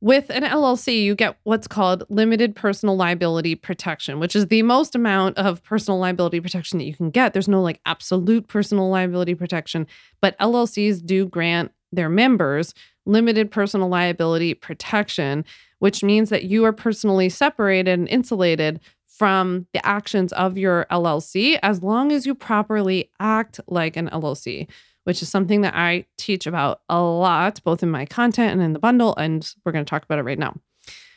[0.00, 4.96] With an LLC, you get what's called limited personal liability protection, which is the most
[4.96, 7.32] amount of personal liability protection that you can get.
[7.32, 9.86] There's no like absolute personal liability protection,
[10.20, 12.74] but LLCs do grant their members
[13.06, 15.44] limited personal liability protection,
[15.78, 18.80] which means that you are personally separated and insulated
[19.22, 24.68] from the actions of your LLC as long as you properly act like an LLC,
[25.04, 28.72] which is something that I teach about a lot, both in my content and in
[28.72, 29.14] the bundle.
[29.14, 30.56] And we're going to talk about it right now.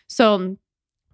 [0.05, 0.55] So,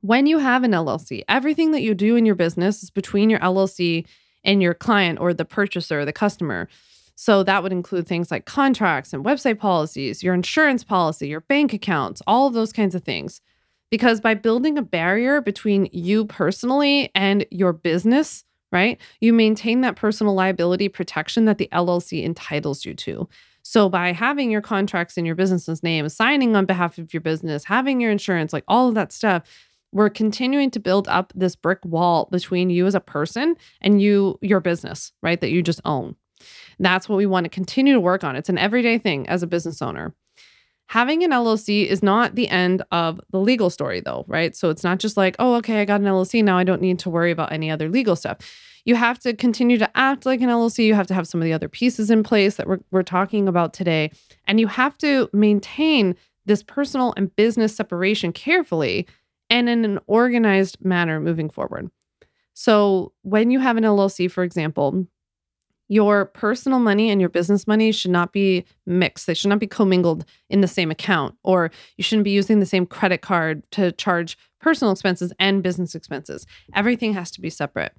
[0.02, 3.40] when you have an LLC, everything that you do in your business is between your
[3.40, 4.06] LLC
[4.44, 6.68] and your client or the purchaser, or the customer.
[7.16, 11.72] So that would include things like contracts and website policies, your insurance policy, your bank
[11.72, 13.40] accounts, all of those kinds of things.
[13.92, 19.98] Because by building a barrier between you personally and your business, right, you maintain that
[19.98, 23.28] personal liability protection that the LLC entitles you to.
[23.64, 27.66] So by having your contracts in your business's name, signing on behalf of your business,
[27.66, 29.44] having your insurance, like all of that stuff,
[29.92, 34.40] we're continuing to build up this brick wall between you as a person and you
[34.42, 36.16] your business, right, that you just own.
[36.80, 38.36] That's what we want to continue to work on.
[38.36, 40.16] It's an everyday thing as a business owner.
[40.88, 44.56] Having an LLC is not the end of the legal story, though, right?
[44.56, 46.44] So it's not just like, oh, okay, I got an LLC.
[46.44, 48.38] Now I don't need to worry about any other legal stuff.
[48.84, 50.86] You have to continue to act like an LLC.
[50.86, 53.48] You have to have some of the other pieces in place that we're, we're talking
[53.48, 54.12] about today.
[54.48, 56.16] And you have to maintain
[56.46, 59.08] this personal and business separation carefully
[59.50, 61.90] and in an organized manner moving forward.
[62.54, 65.08] So, when you have an LLC, for example,
[65.92, 69.28] your personal money and your business money should not be mixed.
[69.28, 72.66] They should not be commingled in the same account, or you shouldn't be using the
[72.66, 76.48] same credit card to charge personal expenses and business expenses.
[76.74, 77.92] Everything has to be separate.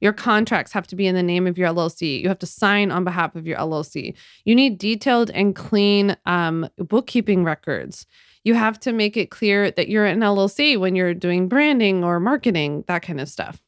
[0.00, 2.20] Your contracts have to be in the name of your LLC.
[2.22, 4.14] You have to sign on behalf of your LLC.
[4.44, 8.06] You need detailed and clean um, bookkeeping records.
[8.44, 12.20] You have to make it clear that you're an LLC when you're doing branding or
[12.20, 13.60] marketing, that kind of stuff.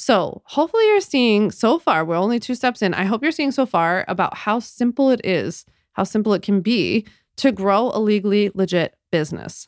[0.00, 2.94] So, hopefully, you're seeing so far, we're only two steps in.
[2.94, 6.60] I hope you're seeing so far about how simple it is, how simple it can
[6.60, 7.04] be
[7.38, 9.66] to grow a legally legit business.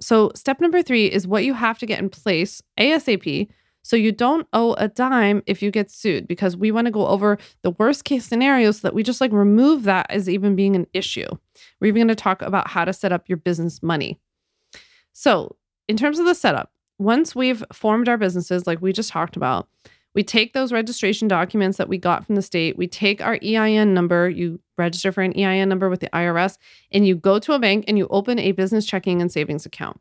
[0.00, 3.46] So, step number three is what you have to get in place ASAP
[3.82, 7.06] So you don't owe a dime if you get sued because we want to go
[7.06, 10.74] over the worst case scenarios so that we just like remove that as even being
[10.76, 11.28] an issue.
[11.78, 14.18] We're even going to talk about how to set up your business money.
[15.12, 15.56] So,
[15.88, 16.71] in terms of the setup,
[17.02, 19.68] once we've formed our businesses, like we just talked about,
[20.14, 23.94] we take those registration documents that we got from the state, we take our EIN
[23.94, 26.58] number, you register for an EIN number with the IRS,
[26.90, 30.00] and you go to a bank and you open a business checking and savings account.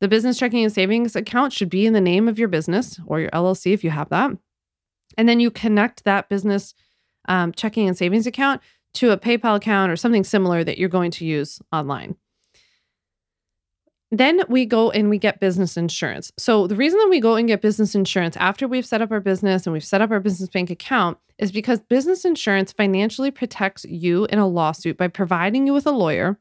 [0.00, 3.20] The business checking and savings account should be in the name of your business or
[3.20, 4.32] your LLC if you have that.
[5.16, 6.74] And then you connect that business
[7.28, 8.60] um, checking and savings account
[8.94, 12.16] to a PayPal account or something similar that you're going to use online.
[14.16, 16.30] Then we go and we get business insurance.
[16.38, 19.20] So, the reason that we go and get business insurance after we've set up our
[19.20, 23.84] business and we've set up our business bank account is because business insurance financially protects
[23.84, 26.38] you in a lawsuit by providing you with a lawyer,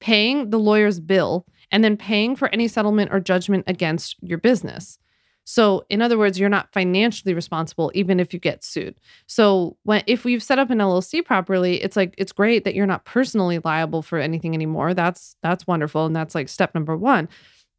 [0.00, 4.98] paying the lawyer's bill, and then paying for any settlement or judgment against your business.
[5.44, 8.96] So, in other words, you're not financially responsible even if you get sued.
[9.26, 12.86] So, when if we've set up an LLC properly, it's like it's great that you're
[12.86, 14.94] not personally liable for anything anymore.
[14.94, 17.28] That's that's wonderful and that's like step number 1.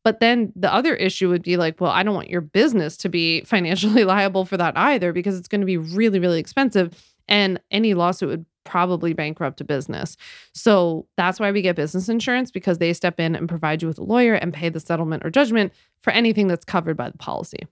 [0.03, 3.09] But then the other issue would be like, well, I don't want your business to
[3.09, 6.93] be financially liable for that either because it's going to be really really expensive
[7.27, 10.17] and any lawsuit would probably bankrupt a business.
[10.53, 13.99] So that's why we get business insurance because they step in and provide you with
[13.99, 17.67] a lawyer and pay the settlement or judgment for anything that's covered by the policy.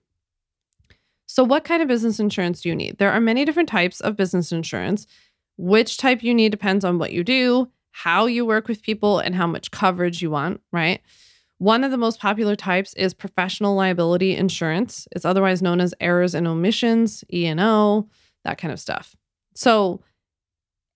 [1.26, 2.98] So, what kind of business insurance do you need?
[2.98, 5.06] There are many different types of business insurance.
[5.56, 9.34] Which type you need depends on what you do, how you work with people, and
[9.34, 11.00] how much coverage you want, right?
[11.58, 15.06] One of the most popular types is professional liability insurance.
[15.12, 18.08] It's otherwise known as errors and omissions, E&O,
[18.44, 19.14] that kind of stuff.
[19.54, 20.00] So,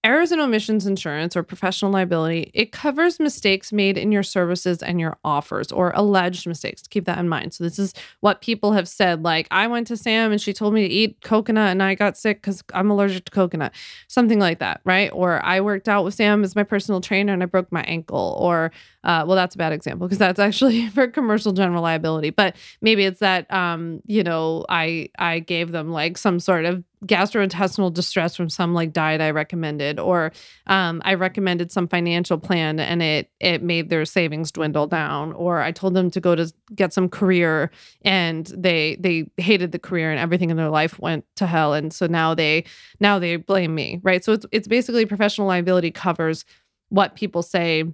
[0.04, 5.00] Errors and omissions insurance or professional liability, it covers mistakes made in your services and
[5.00, 6.82] your offers or alleged mistakes.
[6.86, 7.54] Keep that in mind.
[7.54, 10.74] So this is what people have said like I went to Sam and she told
[10.74, 13.72] me to eat coconut and I got sick cuz I'm allergic to coconut.
[14.06, 15.10] Something like that, right?
[15.10, 18.36] Or I worked out with Sam as my personal trainer and I broke my ankle
[18.38, 18.72] or
[19.04, 22.30] uh, well, that's a bad example because that's actually for commercial general liability.
[22.30, 26.82] But maybe it's that um, you know, I I gave them like some sort of
[27.04, 30.32] gastrointestinal distress from some like diet I recommended, or
[30.68, 35.60] um, I recommended some financial plan and it it made their savings dwindle down, or
[35.60, 37.70] I told them to go to get some career
[38.02, 41.92] and they they hated the career and everything in their life went to hell, and
[41.92, 42.64] so now they
[43.00, 44.24] now they blame me, right?
[44.24, 46.46] So it's it's basically professional liability covers
[46.88, 47.84] what people say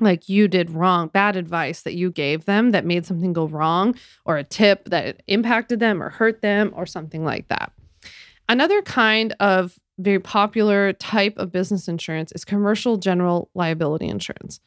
[0.00, 3.94] like you did wrong, bad advice that you gave them that made something go wrong,
[4.24, 7.72] or a tip that impacted them or hurt them, or something like that.
[8.48, 14.60] Another kind of very popular type of business insurance is commercial general liability insurance.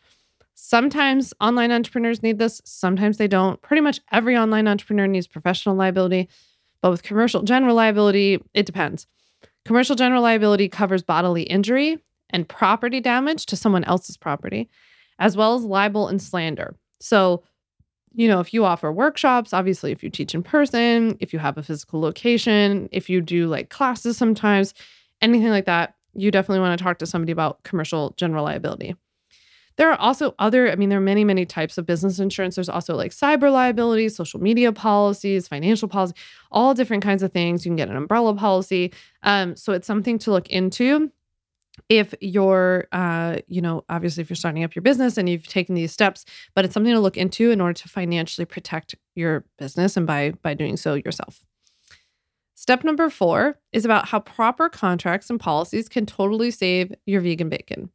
[0.55, 3.61] Sometimes online entrepreneurs need this, sometimes they don't.
[3.61, 6.27] Pretty much every online entrepreneur needs professional liability,
[6.81, 9.07] but with commercial general liability, it depends.
[9.63, 14.69] Commercial general liability covers bodily injury and property damage to someone else's property,
[15.19, 16.75] as well as libel and slander.
[16.99, 17.43] So,
[18.13, 21.57] you know, if you offer workshops, obviously, if you teach in person, if you have
[21.57, 24.73] a physical location, if you do like classes sometimes,
[25.21, 28.95] anything like that, you definitely want to talk to somebody about commercial general liability.
[29.77, 32.55] There are also other, I mean, there are many, many types of business insurance.
[32.55, 36.15] There's also like cyber liability, social media policies, financial policy,
[36.51, 37.65] all different kinds of things.
[37.65, 38.91] You can get an umbrella policy.
[39.23, 41.11] Um, so it's something to look into
[41.87, 45.75] if you're uh, you know obviously if you're starting up your business and you've taken
[45.75, 49.95] these steps but it's something to look into in order to financially protect your business
[49.95, 51.45] and by by doing so yourself
[52.55, 57.49] step number four is about how proper contracts and policies can totally save your vegan
[57.49, 57.89] bacon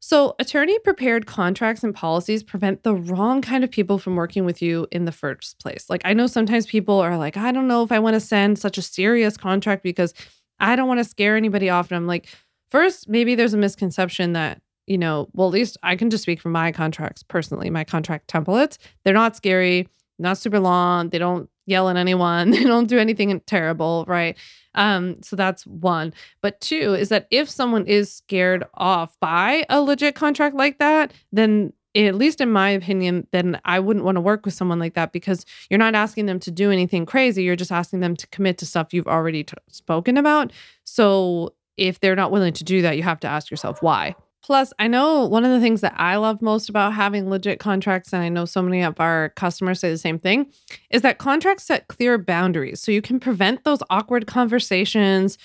[0.00, 4.60] so attorney prepared contracts and policies prevent the wrong kind of people from working with
[4.60, 7.82] you in the first place like i know sometimes people are like i don't know
[7.82, 10.12] if i want to send such a serious contract because
[10.60, 11.90] I don't want to scare anybody off.
[11.90, 12.28] And I'm like,
[12.74, 16.40] First, maybe there's a misconception that, you know, well, at least I can just speak
[16.40, 18.78] from my contracts personally, my contract templates.
[19.04, 19.86] They're not scary,
[20.18, 21.10] not super long.
[21.10, 22.50] They don't yell at anyone.
[22.50, 24.36] They don't do anything terrible, right?
[24.74, 26.14] Um, so that's one.
[26.42, 31.12] But two is that if someone is scared off by a legit contract like that,
[31.30, 34.94] then at least in my opinion, then I wouldn't want to work with someone like
[34.94, 37.44] that because you're not asking them to do anything crazy.
[37.44, 40.52] You're just asking them to commit to stuff you've already t- spoken about.
[40.82, 44.14] So if they're not willing to do that, you have to ask yourself why.
[44.42, 48.12] Plus, I know one of the things that I love most about having legit contracts,
[48.12, 50.52] and I know so many of our customers say the same thing,
[50.90, 52.80] is that contracts set clear boundaries.
[52.80, 55.38] So you can prevent those awkward conversations,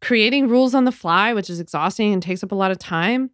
[0.00, 3.30] creating rules on the fly, which is exhausting and takes up a lot of time.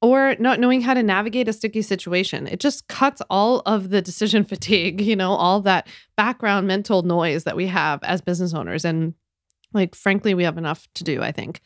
[0.00, 2.46] or not knowing how to navigate a sticky situation.
[2.46, 7.44] It just cuts all of the decision fatigue, you know, all that background mental noise
[7.44, 8.84] that we have as business owners.
[8.84, 9.14] And
[9.72, 11.60] like, frankly, we have enough to do, I think.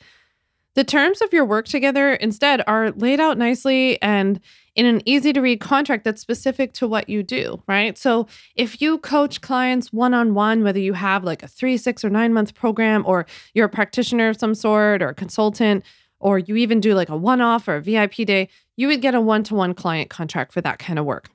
[0.75, 4.41] The terms of your work together instead are laid out nicely and
[4.75, 7.99] in an easy to read contract that's specific to what you do, right?
[7.99, 12.03] So if you coach clients one on one, whether you have like a three, six,
[12.05, 15.85] or nine month program, or you're a practitioner of some sort or a consultant,
[16.21, 19.15] or you even do like a one off or a VIP day, you would get
[19.15, 21.29] a one to one client contract for that kind of work.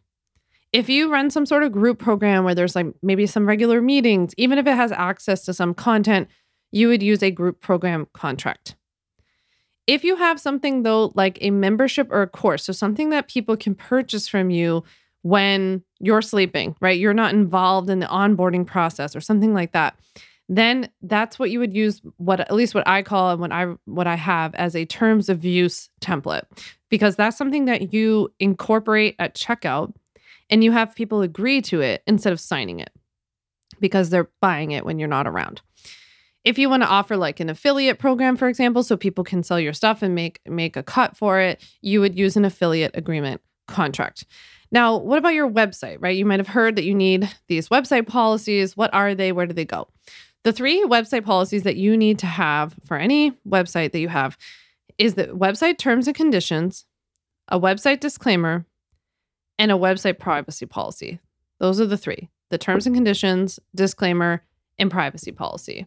[0.74, 4.34] If you run some sort of group program where there's like maybe some regular meetings,
[4.38, 6.28] even if it has access to some content,
[6.72, 8.76] you would use a group program contract.
[9.88, 13.56] If you have something though, like a membership or a course, so something that people
[13.56, 14.84] can purchase from you
[15.22, 17.00] when you're sleeping, right?
[17.00, 19.98] You're not involved in the onboarding process or something like that.
[20.50, 23.74] Then that's what you would use what at least what I call and what I
[23.86, 26.44] what I have as a terms of use template
[26.90, 29.94] because that's something that you incorporate at checkout
[30.50, 32.92] and you have people agree to it instead of signing it
[33.82, 35.62] because they're buying it when you're not around
[36.48, 39.60] if you want to offer like an affiliate program for example so people can sell
[39.60, 43.42] your stuff and make make a cut for it you would use an affiliate agreement
[43.68, 44.26] contract.
[44.72, 46.16] Now what about your website right?
[46.16, 48.78] You might have heard that you need these website policies.
[48.78, 49.34] What are they?
[49.34, 49.90] Where do they go?
[50.44, 54.38] The three website policies that you need to have for any website that you have
[54.98, 56.86] is the website terms and conditions
[57.50, 58.66] a website disclaimer
[59.60, 61.20] and a website privacy policy.
[61.60, 64.44] Those are the three the terms and conditions disclaimer
[64.80, 65.86] and privacy policy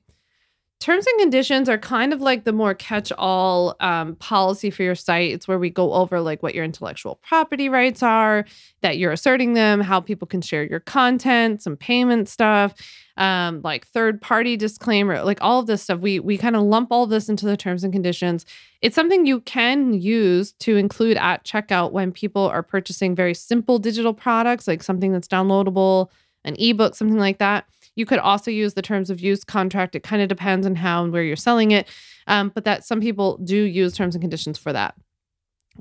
[0.81, 4.95] Terms and conditions are kind of like the more catch all um, policy for your
[4.95, 5.31] site.
[5.31, 8.47] It's where we go over like what your intellectual property rights are,
[8.81, 12.73] that you're asserting them, how people can share your content, some payment stuff,
[13.19, 16.01] um, like third party disclaimer, like all of this stuff.
[16.01, 18.47] We we kind of lump all this into the terms and conditions.
[18.81, 23.79] It's something you can use to include at checkout when people are purchasing very simple
[23.79, 26.09] digital products, like something that's downloadable,
[26.47, 27.67] an ebook, something like that.
[28.01, 29.95] You could also use the terms of use contract.
[29.95, 31.87] It kind of depends on how and where you're selling it,
[32.27, 34.95] um, but that some people do use terms and conditions for that.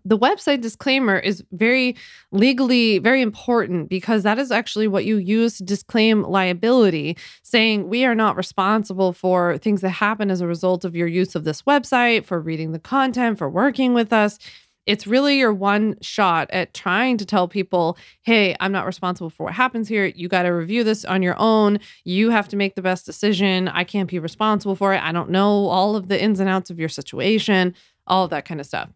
[0.03, 1.95] The website disclaimer is very
[2.33, 8.03] legally very important because that is actually what you use to disclaim liability, saying we
[8.03, 11.61] are not responsible for things that happen as a result of your use of this
[11.61, 14.39] website, for reading the content, for working with us
[14.85, 19.43] it's really your one shot at trying to tell people, hey, I'm not responsible for
[19.43, 20.05] what happens here.
[20.05, 21.79] You got to review this on your own.
[22.03, 23.67] You have to make the best decision.
[23.67, 25.03] I can't be responsible for it.
[25.03, 27.75] I don't know all of the ins and outs of your situation,
[28.07, 28.89] all of that kind of stuff.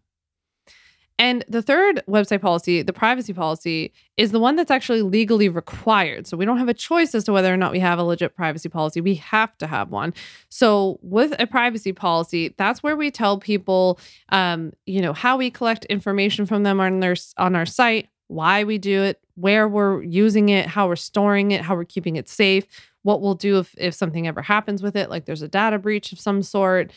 [1.18, 6.26] And the third website policy, the privacy policy, is the one that's actually legally required.
[6.26, 8.34] So we don't have a choice as to whether or not we have a legit
[8.34, 9.00] privacy policy.
[9.00, 10.12] We have to have one.
[10.48, 14.00] So with a privacy policy, that's where we tell people,
[14.30, 18.64] um, you know, how we collect information from them on their on our site, why
[18.64, 22.28] we do it, where we're using it, how we're storing it, how we're keeping it
[22.28, 22.66] safe,
[23.02, 26.12] what we'll do if if something ever happens with it, like there's a data breach
[26.12, 26.90] of some sort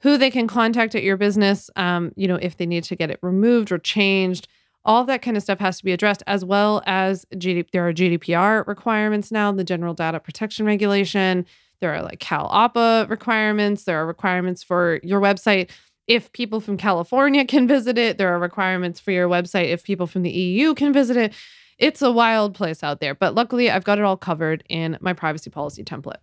[0.00, 3.10] who they can contact at your business, um, you know, if they need to get
[3.10, 4.48] it removed or changed.
[4.84, 7.92] All that kind of stuff has to be addressed, as well as GD- there are
[7.92, 11.44] GDPR requirements now, the General Data Protection Regulation.
[11.80, 13.84] There are like CalOPPA requirements.
[13.84, 15.70] There are requirements for your website
[16.06, 18.18] if people from California can visit it.
[18.18, 21.34] There are requirements for your website if people from the EU can visit it.
[21.78, 25.12] It's a wild place out there, but luckily I've got it all covered in my
[25.12, 26.18] privacy policy template.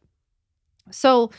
[0.91, 1.32] So,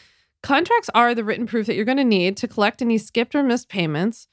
[0.43, 3.43] Contracts are the written proof that you're going to need to collect any skipped or
[3.43, 4.29] missed payments,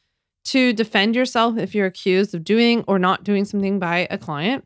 [0.45, 4.65] to defend yourself if you're accused of doing or not doing something by a client,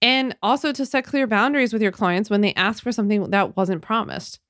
[0.00, 3.56] and also to set clear boundaries with your clients when they ask for something that
[3.56, 4.40] wasn't promised.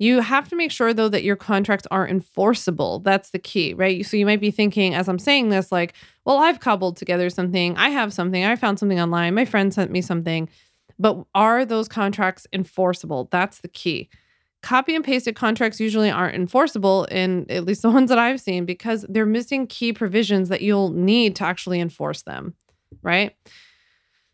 [0.00, 3.00] You have to make sure, though, that your contracts are enforceable.
[3.00, 4.04] That's the key, right?
[4.04, 5.92] So you might be thinking, as I'm saying this, like,
[6.24, 7.76] well, I've cobbled together something.
[7.76, 8.44] I have something.
[8.44, 9.34] I found something online.
[9.34, 10.48] My friend sent me something.
[10.98, 13.28] But are those contracts enforceable?
[13.30, 14.08] That's the key
[14.62, 18.64] copy and pasted contracts usually aren't enforceable in at least the ones that I've seen
[18.64, 22.54] because they're missing key provisions that you'll need to actually enforce them,
[23.02, 23.34] right?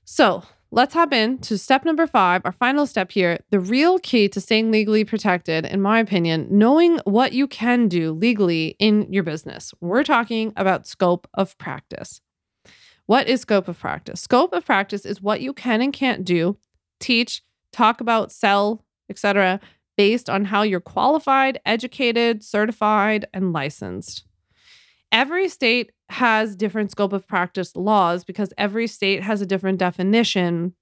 [0.05, 4.29] So, let's hop in to step number 5, our final step here, the real key
[4.29, 9.23] to staying legally protected in my opinion, knowing what you can do legally in your
[9.23, 9.73] business.
[9.81, 12.21] We're talking about scope of practice.
[13.07, 14.21] What is scope of practice?
[14.21, 16.57] Scope of practice is what you can and can't do,
[16.99, 19.61] teach, talk about, sell, etc
[19.97, 24.25] based on how you're qualified, educated, certified, and licensed.
[25.13, 30.75] Every state has different scope of practice laws because every state has a different definition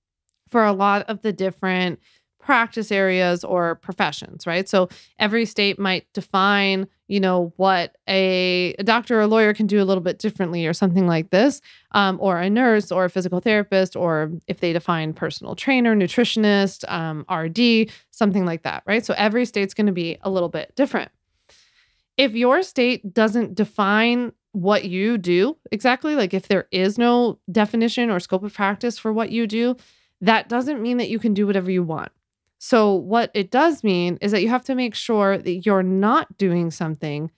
[0.49, 2.01] for a lot of the different
[2.45, 4.69] practice areas or professions, right?
[4.69, 9.67] So every state might define, you know, what a, a doctor or a lawyer can
[9.67, 13.11] do a little bit differently or something like this, um, or a nurse or a
[13.11, 19.07] physical therapist, or if they define personal trainer, nutritionist, um, RD, something like that, right?
[19.07, 21.11] So every state's going to be a little bit different.
[22.19, 28.11] If your state doesn't define what you do exactly, like if there is no definition
[28.11, 29.77] or scope of practice for what you do,
[30.21, 32.13] that doesn't mean that you can do whatever you want.
[32.67, 36.39] So, what it does mean is that you have to make sure that you're not
[36.39, 37.31] doing something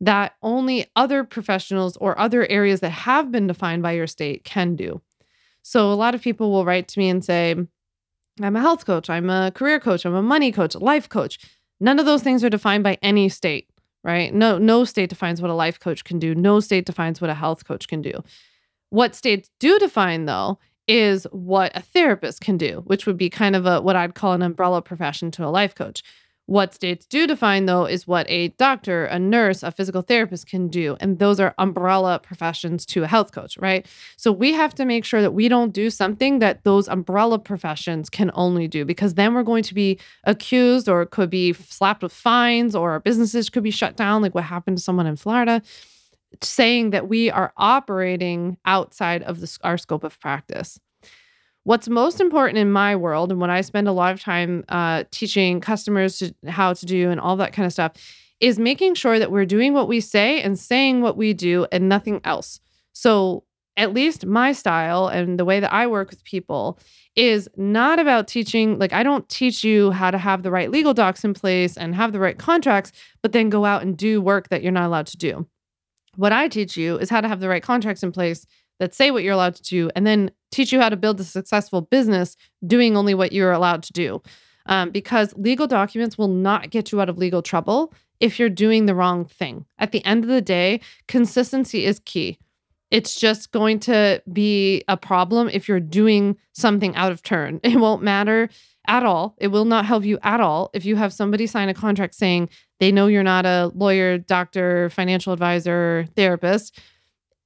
[0.00, 4.74] that only other professionals or other areas that have been defined by your state can
[4.74, 5.00] do.
[5.62, 7.54] So, a lot of people will write to me and say,
[8.42, 11.38] I'm a health coach, I'm a career coach, I'm a money coach, a life coach.
[11.78, 13.70] None of those things are defined by any state,
[14.02, 14.34] right?
[14.34, 16.34] No no state defines what a life coach can do.
[16.34, 18.24] No state defines what a health coach can do.
[18.90, 20.58] What states do define though
[20.88, 24.32] is what a therapist can do, which would be kind of a what I'd call
[24.32, 26.02] an umbrella profession to a life coach.
[26.48, 30.68] What states do define though is what a doctor, a nurse, a physical therapist can
[30.68, 30.96] do.
[31.00, 33.84] And those are umbrella professions to a health coach, right?
[34.16, 38.08] So we have to make sure that we don't do something that those umbrella professions
[38.08, 42.12] can only do because then we're going to be accused or could be slapped with
[42.12, 45.62] fines or our businesses could be shut down, like what happened to someone in Florida
[46.42, 50.78] saying that we are operating outside of the, our scope of practice.
[51.64, 55.04] What's most important in my world, and what I spend a lot of time uh,
[55.10, 57.92] teaching customers to, how to do and all that kind of stuff,
[58.38, 61.88] is making sure that we're doing what we say and saying what we do and
[61.88, 62.60] nothing else.
[62.92, 63.42] So,
[63.78, 66.78] at least my style and the way that I work with people
[67.14, 70.94] is not about teaching, like, I don't teach you how to have the right legal
[70.94, 74.48] docs in place and have the right contracts, but then go out and do work
[74.48, 75.46] that you're not allowed to do.
[76.16, 78.46] What I teach you is how to have the right contracts in place
[78.78, 81.24] that say what you're allowed to do and then teach you how to build a
[81.24, 82.36] successful business
[82.66, 84.22] doing only what you're allowed to do.
[84.66, 88.86] Um, because legal documents will not get you out of legal trouble if you're doing
[88.86, 89.64] the wrong thing.
[89.78, 92.38] At the end of the day, consistency is key.
[92.90, 97.60] It's just going to be a problem if you're doing something out of turn.
[97.64, 98.48] It won't matter
[98.88, 99.34] at all.
[99.38, 102.48] It will not help you at all if you have somebody sign a contract saying
[102.80, 106.78] they know you're not a lawyer, doctor, financial advisor, therapist,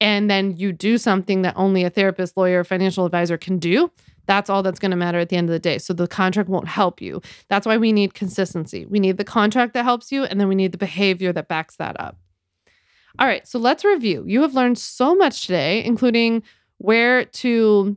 [0.01, 3.91] and then you do something that only a therapist, lawyer, financial advisor can do.
[4.27, 5.79] That's all that's going to matter at the end of the day.
[5.79, 7.21] So the contract won't help you.
[7.49, 8.87] That's why we need consistency.
[8.87, 11.77] We need the contract that helps you, and then we need the behavior that backs
[11.77, 12.17] that up.
[13.19, 14.25] All right, so let's review.
[14.27, 16.43] You have learned so much today, including
[16.79, 17.97] where to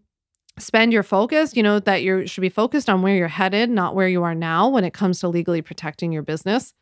[0.59, 3.95] spend your focus, you know, that you should be focused on where you're headed, not
[3.95, 6.73] where you are now when it comes to legally protecting your business.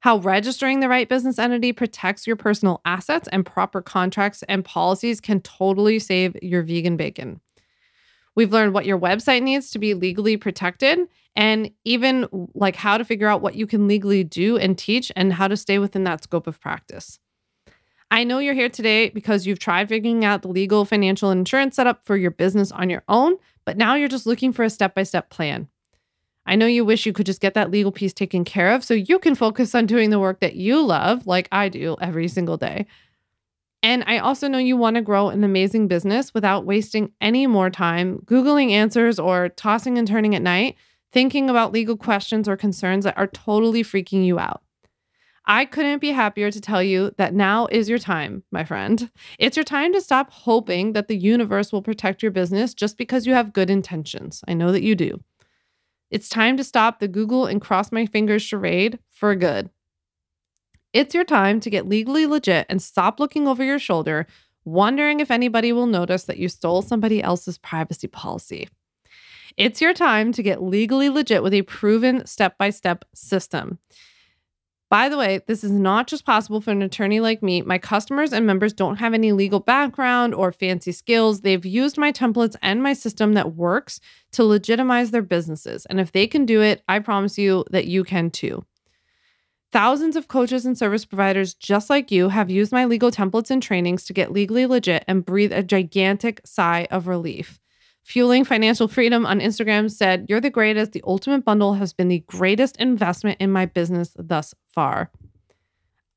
[0.00, 5.20] How registering the right business entity protects your personal assets and proper contracts and policies
[5.20, 7.40] can totally save your vegan bacon.
[8.36, 10.98] We've learned what your website needs to be legally protected
[11.36, 15.32] and even like how to figure out what you can legally do and teach and
[15.32, 17.18] how to stay within that scope of practice.
[18.14, 21.74] I know you're here today because you've tried figuring out the legal, financial, and insurance
[21.74, 23.34] setup for your business on your own,
[23.64, 25.66] but now you're just looking for a step by step plan.
[26.46, 28.94] I know you wish you could just get that legal piece taken care of so
[28.94, 32.56] you can focus on doing the work that you love, like I do every single
[32.56, 32.86] day.
[33.82, 37.68] And I also know you want to grow an amazing business without wasting any more
[37.68, 40.76] time Googling answers or tossing and turning at night,
[41.10, 44.62] thinking about legal questions or concerns that are totally freaking you out.
[45.46, 49.10] I couldn't be happier to tell you that now is your time, my friend.
[49.38, 53.26] It's your time to stop hoping that the universe will protect your business just because
[53.26, 54.42] you have good intentions.
[54.48, 55.20] I know that you do.
[56.10, 59.68] It's time to stop the Google and cross my fingers charade for good.
[60.94, 64.26] It's your time to get legally legit and stop looking over your shoulder,
[64.64, 68.68] wondering if anybody will notice that you stole somebody else's privacy policy.
[69.56, 73.78] It's your time to get legally legit with a proven step by step system.
[74.94, 77.62] By the way, this is not just possible for an attorney like me.
[77.62, 81.40] My customers and members don't have any legal background or fancy skills.
[81.40, 83.98] They've used my templates and my system that works
[84.34, 85.84] to legitimize their businesses.
[85.86, 88.64] And if they can do it, I promise you that you can too.
[89.72, 93.60] Thousands of coaches and service providers just like you have used my legal templates and
[93.60, 97.58] trainings to get legally legit and breathe a gigantic sigh of relief.
[98.04, 100.92] Fueling Financial Freedom on Instagram said, You're the greatest.
[100.92, 105.10] The Ultimate Bundle has been the greatest investment in my business thus far.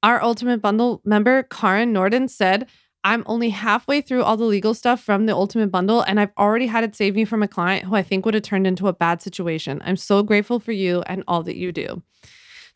[0.03, 2.67] Our Ultimate Bundle member, Karen Norden, said,
[3.05, 6.67] I'm only halfway through all the legal stuff from the Ultimate Bundle, and I've already
[6.67, 8.93] had it save me from a client who I think would have turned into a
[8.93, 9.81] bad situation.
[9.85, 12.03] I'm so grateful for you and all that you do.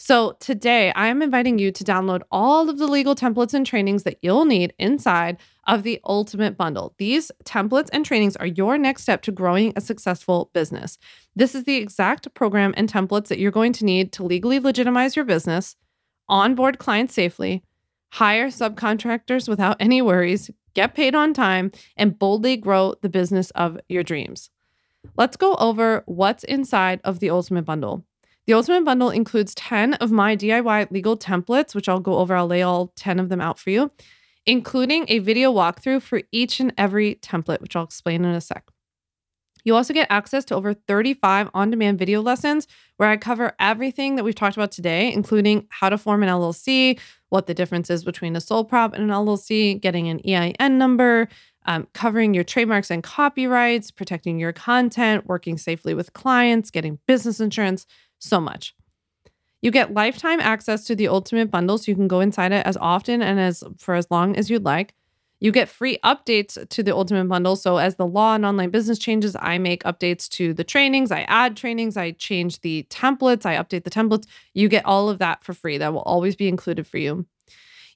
[0.04, 4.02] So, today I am inviting you to download all of the legal templates and trainings
[4.02, 5.38] that you'll need inside
[5.68, 6.95] of the Ultimate Bundle.
[6.97, 10.97] These templates and trainings are your next step to growing a successful business.
[11.36, 15.16] This is the exact program and templates that you're going to need to legally legitimize
[15.16, 15.76] your business,
[16.28, 17.62] onboard clients safely,
[18.14, 23.80] hire subcontractors without any worries, get paid on time, and boldly grow the business of
[23.88, 24.49] your dreams.
[25.16, 28.04] Let's go over what's inside of the Ultimate Bundle.
[28.48, 32.36] The Ultimate Bundle includes 10 of my DIY legal templates, which I'll go over.
[32.36, 33.92] I'll lay all 10 of them out for you,
[34.46, 38.70] including a video walkthrough for each and every template, which I'll explain in a sec.
[39.64, 42.68] You also get access to over 35 on demand video lessons
[42.98, 47.00] where I cover everything that we've talked about today, including how to form an LLC,
[47.30, 51.28] what the difference is between a sole prop and an LLC, getting an EIN number,
[51.68, 57.39] um, covering your trademarks and copyrights, protecting your content, working safely with clients, getting business
[57.39, 57.86] insurance,
[58.22, 58.76] so much.
[59.61, 62.78] You get lifetime access to the ultimate bundle so you can go inside it as
[62.78, 64.95] often and as for as long as you'd like.
[65.39, 67.55] You get free updates to the ultimate bundle.
[67.55, 71.22] So as the law and online business changes, I make updates to the trainings, I
[71.22, 74.26] add trainings, I change the templates, I update the templates.
[74.53, 75.80] You get all of that for free.
[75.80, 77.26] That will always be included for you.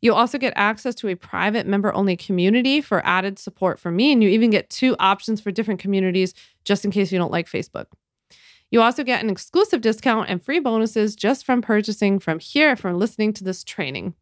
[0.01, 4.11] You also get access to a private member only community for added support from me.
[4.11, 7.47] And you even get two options for different communities just in case you don't like
[7.47, 7.86] Facebook.
[8.76, 12.99] You also get an exclusive discount and free bonuses just from purchasing from here, from
[12.99, 14.15] listening to this training.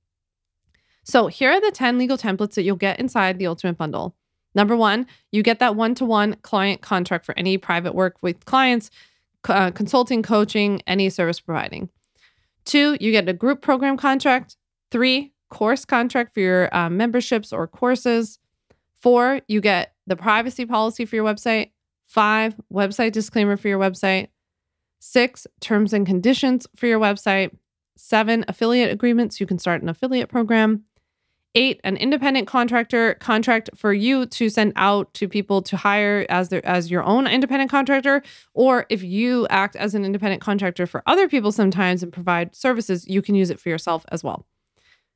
[1.04, 4.16] So, here are the 10 legal templates that you'll get inside the Ultimate Bundle.
[4.54, 8.46] Number one, you get that one to one client contract for any private work with
[8.46, 8.92] clients,
[9.50, 11.90] uh, consulting, coaching, any service providing.
[12.64, 14.56] Two, you get a group program contract.
[14.92, 18.38] Three, course contract for your uh, memberships or courses.
[19.02, 21.72] Four, you get the privacy policy for your website.
[22.06, 24.28] Five, website disclaimer for your website.
[25.06, 27.54] Six, terms and conditions for your website.
[27.98, 29.38] Seven, affiliate agreements.
[29.38, 30.86] You can start an affiliate program.
[31.56, 36.48] Eight, an independent contractor contract for you to send out to people to hire as
[36.48, 38.24] their as your own independent contractor,
[38.54, 43.06] or if you act as an independent contractor for other people sometimes and provide services,
[43.06, 44.48] you can use it for yourself as well.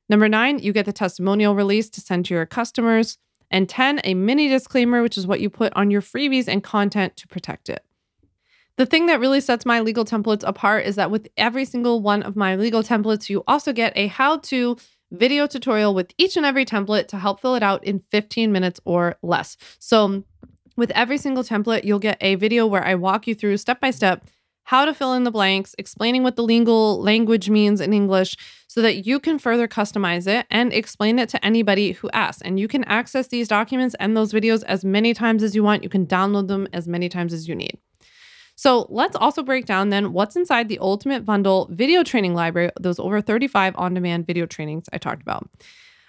[0.09, 3.17] Number nine, you get the testimonial release to send to your customers.
[3.49, 7.15] And 10, a mini disclaimer, which is what you put on your freebies and content
[7.15, 7.85] to protect it.
[8.78, 12.21] The thing that really sets my legal templates apart is that with every single one
[12.21, 14.78] of my legal templates, you also get a how to
[15.11, 18.80] video tutorial with each and every template to help fill it out in 15 minutes
[18.86, 19.57] or less.
[19.80, 20.23] So,
[20.75, 23.89] with every single template, you'll get a video where I walk you through step by
[23.89, 24.28] step
[24.65, 28.36] how to fill in the blanks, explaining what the legal language means in English
[28.67, 32.41] so that you can further customize it and explain it to anybody who asks.
[32.41, 35.84] And you can access these documents and those videos as many times as you want.
[35.84, 37.80] You can download them as many times as you need.
[38.58, 42.97] So let's also break down then what's inside the Ultimate Bundle video training library, those
[42.97, 45.47] over 35 on demand video trainings I talked about.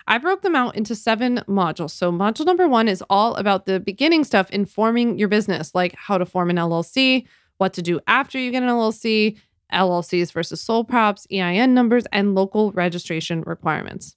[0.07, 1.91] I broke them out into seven modules.
[1.91, 6.17] So, module number one is all about the beginning stuff informing your business, like how
[6.17, 7.27] to form an LLC,
[7.59, 9.39] what to do after you get an LLC,
[9.71, 14.17] LLCs versus sole props, EIN numbers, and local registration requirements.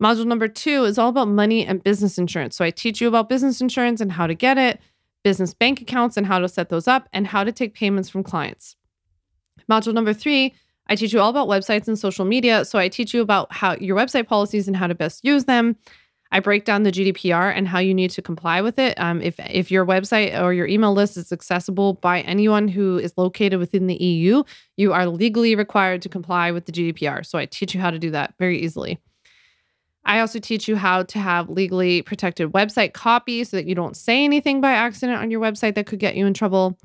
[0.00, 2.54] Module number two is all about money and business insurance.
[2.54, 4.78] So, I teach you about business insurance and how to get it,
[5.28, 8.22] business bank accounts and how to set those up, and how to take payments from
[8.22, 8.76] clients.
[9.70, 10.54] Module number three,
[10.86, 12.64] I teach you all about websites and social media.
[12.64, 15.76] So I teach you about how your website policies and how to best use them.
[16.32, 18.98] I break down the GDPR and how you need to comply with it.
[18.98, 23.12] Um, if if your website or your email list is accessible by anyone who is
[23.18, 24.44] located within the EU,
[24.78, 27.26] you are legally required to comply with the GDPR.
[27.26, 28.98] So I teach you how to do that very easily.
[30.04, 33.96] I also teach you how to have legally protected website copy so that you don't
[33.96, 36.78] say anything by accident on your website that could get you in trouble,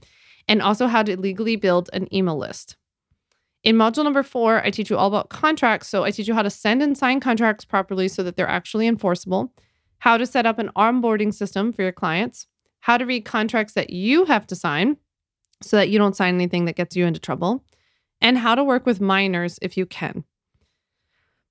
[0.48, 2.76] and also how to legally build an email list.
[3.64, 5.88] In module number four, I teach you all about contracts.
[5.88, 8.88] So I teach you how to send and sign contracts properly so that they're actually
[8.88, 9.54] enforceable,
[10.00, 12.48] how to set up an onboarding system for your clients,
[12.82, 14.98] how to read contracts that you have to sign
[15.62, 17.64] so that you don't sign anything that gets you into trouble,
[18.20, 20.26] and how to work with minors if you can.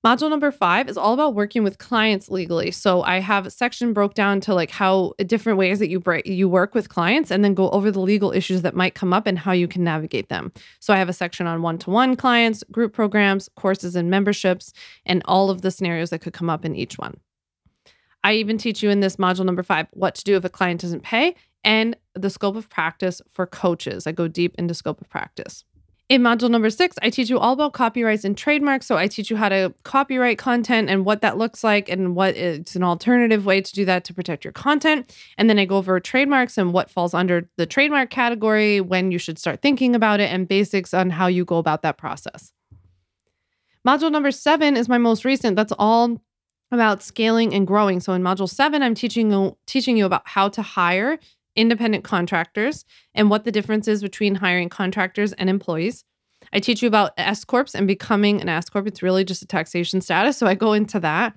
[0.05, 2.71] Module number five is all about working with clients legally.
[2.71, 5.97] So I have a section broke down to like how uh, different ways that you
[5.97, 9.13] break you work with clients and then go over the legal issues that might come
[9.13, 10.51] up and how you can navigate them.
[10.81, 14.73] So I have a section on one-to-one clients, group programs, courses and memberships,
[15.05, 17.15] and all of the scenarios that could come up in each one.
[18.25, 20.81] I even teach you in this module number five what to do if a client
[20.81, 21.33] doesn't pay
[21.63, 24.05] and the scope of practice for coaches.
[24.05, 25.63] I go deep into scope of practice.
[26.09, 28.85] In module number six, I teach you all about copyrights and trademarks.
[28.85, 32.35] So I teach you how to copyright content and what that looks like and what
[32.35, 35.15] it's an alternative way to do that to protect your content.
[35.37, 39.17] And then I go over trademarks and what falls under the trademark category, when you
[39.17, 42.51] should start thinking about it, and basics on how you go about that process.
[43.87, 45.55] Module number seven is my most recent.
[45.55, 46.21] That's all
[46.71, 47.99] about scaling and growing.
[48.01, 51.17] So in module seven, I'm teaching you, teaching you about how to hire
[51.55, 56.03] independent contractors and what the difference is between hiring contractors and employees.
[56.51, 58.87] I teach you about S corps and becoming an S corp.
[58.87, 61.35] It's really just a taxation status, so I go into that.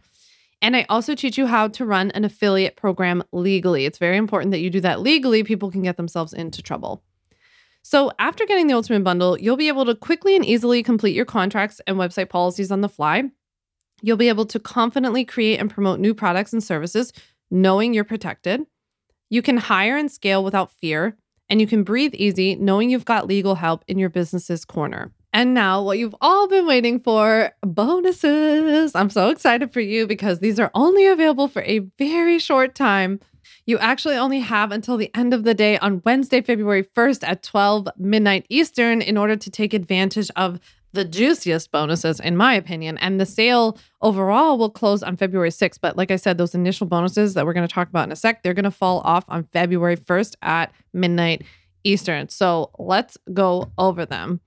[0.62, 3.84] And I also teach you how to run an affiliate program legally.
[3.84, 5.44] It's very important that you do that legally.
[5.44, 7.02] People can get themselves into trouble.
[7.82, 11.24] So, after getting the Ultimate Bundle, you'll be able to quickly and easily complete your
[11.24, 13.30] contracts and website policies on the fly.
[14.02, 17.12] You'll be able to confidently create and promote new products and services,
[17.50, 18.66] knowing you're protected.
[19.28, 21.16] You can hire and scale without fear,
[21.48, 25.12] and you can breathe easy knowing you've got legal help in your business's corner.
[25.32, 28.94] And now, what you've all been waiting for bonuses.
[28.94, 33.20] I'm so excited for you because these are only available for a very short time.
[33.66, 37.42] You actually only have until the end of the day on Wednesday, February 1st at
[37.42, 40.58] 12 midnight Eastern in order to take advantage of
[40.96, 42.98] the juiciest bonuses, in my opinion.
[42.98, 45.78] And the sale overall will close on February 6th.
[45.80, 48.16] But like I said, those initial bonuses that we're going to talk about in a
[48.16, 51.44] sec, they're going to fall off on February 1st at midnight
[51.84, 52.28] Eastern.
[52.28, 54.40] So let's go over them.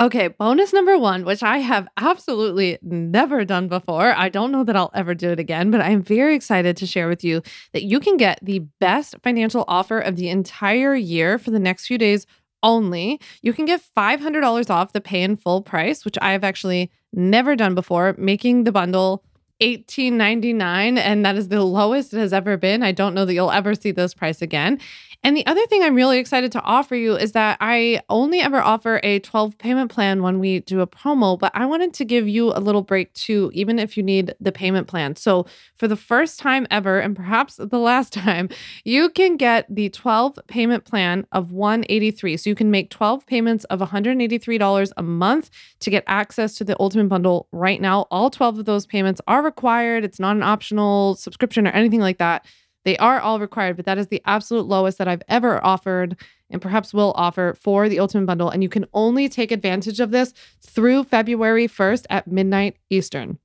[0.00, 4.12] Okay, bonus number one, which I have absolutely never done before.
[4.16, 7.08] I don't know that I'll ever do it again, but I'm very excited to share
[7.08, 7.42] with you
[7.72, 11.86] that you can get the best financial offer of the entire year for the next
[11.86, 12.26] few days
[12.64, 13.20] only.
[13.42, 17.54] You can get $500 off the pay in full price, which I have actually never
[17.54, 19.22] done before, making the bundle
[19.60, 22.82] $18.99 and that is the lowest it has ever been.
[22.82, 24.80] I don't know that you'll ever see this price again.
[25.24, 28.60] And the other thing I'm really excited to offer you is that I only ever
[28.60, 32.28] offer a 12 payment plan when we do a promo, but I wanted to give
[32.28, 35.16] you a little break too, even if you need the payment plan.
[35.16, 35.46] So,
[35.76, 38.50] for the first time ever, and perhaps the last time,
[38.84, 42.36] you can get the 12 payment plan of 183.
[42.36, 45.48] So, you can make 12 payments of $183 a month
[45.80, 48.06] to get access to the Ultimate Bundle right now.
[48.10, 52.18] All 12 of those payments are required, it's not an optional subscription or anything like
[52.18, 52.44] that.
[52.84, 56.16] They are all required, but that is the absolute lowest that I've ever offered
[56.50, 58.50] and perhaps will offer for the Ultimate Bundle.
[58.50, 63.38] And you can only take advantage of this through February 1st at midnight Eastern.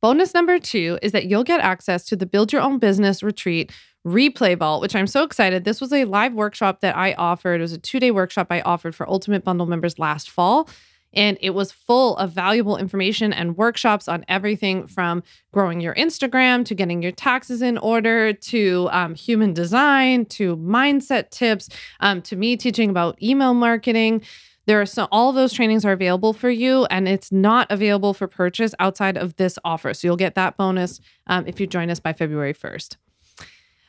[0.00, 3.70] Bonus number two is that you'll get access to the Build Your Own Business Retreat
[4.04, 5.62] Replay Vault, which I'm so excited.
[5.62, 7.60] This was a live workshop that I offered.
[7.60, 10.68] It was a two day workshop I offered for Ultimate Bundle members last fall.
[11.14, 16.64] And it was full of valuable information and workshops on everything from growing your Instagram
[16.66, 21.68] to getting your taxes in order to um, human design to mindset tips
[22.00, 24.22] um, to me teaching about email marketing.
[24.66, 28.28] There are some, all those trainings are available for you, and it's not available for
[28.28, 29.92] purchase outside of this offer.
[29.92, 32.96] So you'll get that bonus um, if you join us by February 1st.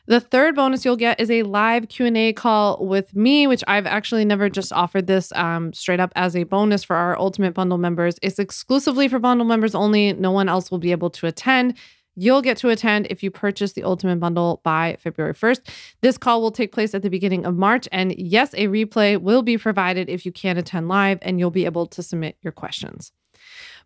[0.06, 4.26] The third bonus you'll get is a live Q&A call with me, which I've actually
[4.26, 8.18] never just offered this um, straight up as a bonus for our Ultimate Bundle members.
[8.20, 10.12] It's exclusively for bundle members only.
[10.12, 11.78] No one else will be able to attend.
[12.16, 15.60] You'll get to attend if you purchase the Ultimate Bundle by February 1st.
[16.02, 17.88] This call will take place at the beginning of March.
[17.90, 21.64] And yes, a replay will be provided if you can't attend live, and you'll be
[21.64, 23.10] able to submit your questions.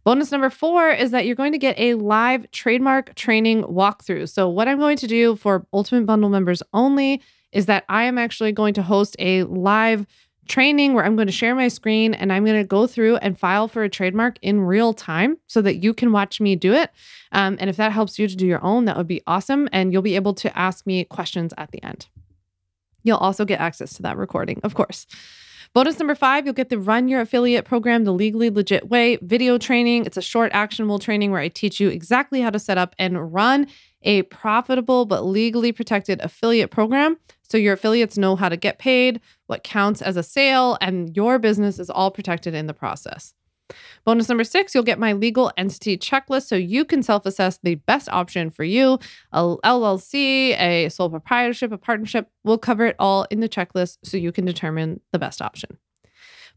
[0.05, 4.29] Bonus number four is that you're going to get a live trademark training walkthrough.
[4.29, 7.21] So, what I'm going to do for Ultimate Bundle members only
[7.53, 10.07] is that I am actually going to host a live
[10.49, 13.39] training where I'm going to share my screen and I'm going to go through and
[13.39, 16.91] file for a trademark in real time so that you can watch me do it.
[17.33, 19.69] Um, and if that helps you to do your own, that would be awesome.
[19.73, 22.07] And you'll be able to ask me questions at the end.
[23.03, 25.07] You'll also get access to that recording, of course.
[25.75, 29.59] Bonus number five, you'll get the Run Your Affiliate program the legally legit way video
[29.59, 30.07] training.
[30.07, 33.33] It's a short, actionable training where I teach you exactly how to set up and
[33.33, 33.67] run
[34.03, 37.19] a profitable but legally protected affiliate program.
[37.43, 41.39] So your affiliates know how to get paid, what counts as a sale, and your
[41.39, 43.35] business is all protected in the process.
[44.05, 47.77] Bonus number six, you'll get my legal entity checklist so you can self assess the
[47.77, 48.99] best option for you.
[49.33, 52.29] A LLC, a sole proprietorship, a partnership.
[52.45, 55.79] We'll cover it all in the checklist so you can determine the best option.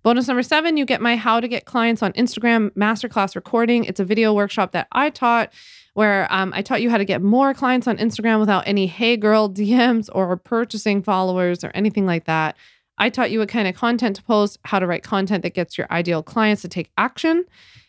[0.03, 3.84] Bonus number seven, you get my How to Get Clients on Instagram masterclass recording.
[3.84, 5.53] It's a video workshop that I taught
[5.93, 9.16] where um, I taught you how to get more clients on Instagram without any hey
[9.16, 12.57] girl DMs or purchasing followers or anything like that.
[12.97, 15.77] I taught you what kind of content to post, how to write content that gets
[15.77, 17.45] your ideal clients to take action,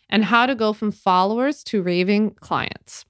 [0.09, 3.05] and how to go from followers to raving clients.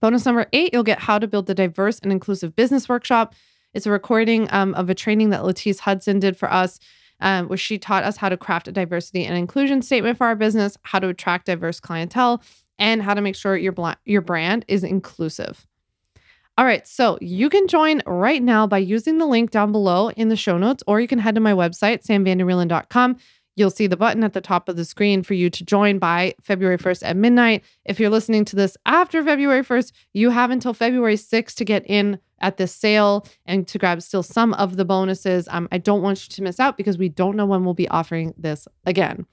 [0.00, 3.34] Bonus number eight, you'll get how to build the diverse and inclusive business workshop.
[3.72, 6.78] It's a recording um, of a training that Latisse Hudson did for us,
[7.20, 10.36] um, where she taught us how to craft a diversity and inclusion statement for our
[10.36, 12.42] business, how to attract diverse clientele,
[12.78, 15.65] and how to make sure your, bl- your brand is inclusive.
[16.58, 20.30] All right, so you can join right now by using the link down below in
[20.30, 23.18] the show notes, or you can head to my website, samvanderwielen.com.
[23.56, 26.34] You'll see the button at the top of the screen for you to join by
[26.42, 27.62] February 1st at midnight.
[27.84, 31.84] If you're listening to this after February 1st, you have until February 6th to get
[31.86, 35.48] in at this sale and to grab still some of the bonuses.
[35.50, 37.88] Um, I don't want you to miss out because we don't know when we'll be
[37.88, 39.26] offering this again.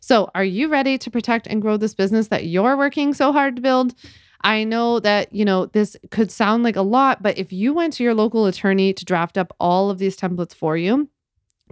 [0.00, 3.56] So, are you ready to protect and grow this business that you're working so hard
[3.56, 3.94] to build?
[4.42, 7.92] I know that, you know, this could sound like a lot, but if you went
[7.94, 11.08] to your local attorney to draft up all of these templates for you,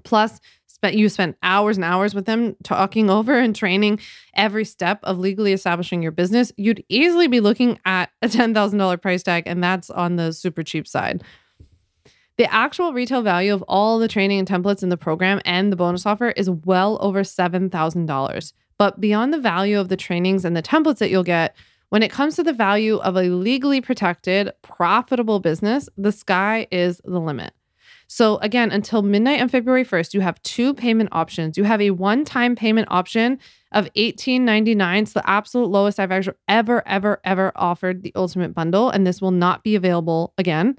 [0.04, 3.98] plus spent you spent hours and hours with them talking over and training
[4.34, 9.22] every step of legally establishing your business, you'd easily be looking at a $10,000 price
[9.22, 11.22] tag and that's on the super cheap side.
[12.36, 15.76] The actual retail value of all the training and templates in the program and the
[15.76, 18.52] bonus offer is well over $7,000.
[18.78, 21.56] But beyond the value of the trainings and the templates that you'll get,
[21.90, 27.00] when it comes to the value of a legally protected, profitable business, the sky is
[27.04, 27.52] the limit.
[28.10, 31.58] So, again, until midnight on February 1st, you have two payment options.
[31.58, 33.38] You have a one time payment option
[33.72, 35.02] of $18.99.
[35.02, 38.88] It's the absolute lowest I've ever, ever, ever, ever offered the ultimate bundle.
[38.88, 40.76] And this will not be available again.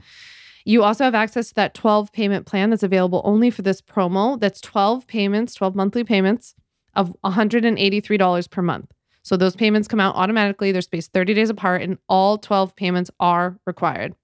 [0.66, 4.40] You also have access to that 12 payment plan that's available only for this promo.
[4.40, 6.56] That's 12 payments, 12 monthly payments
[6.96, 8.92] of $183 per month.
[9.24, 10.72] So those payments come out automatically.
[10.72, 14.16] They're spaced 30 days apart, and all 12 payments are required.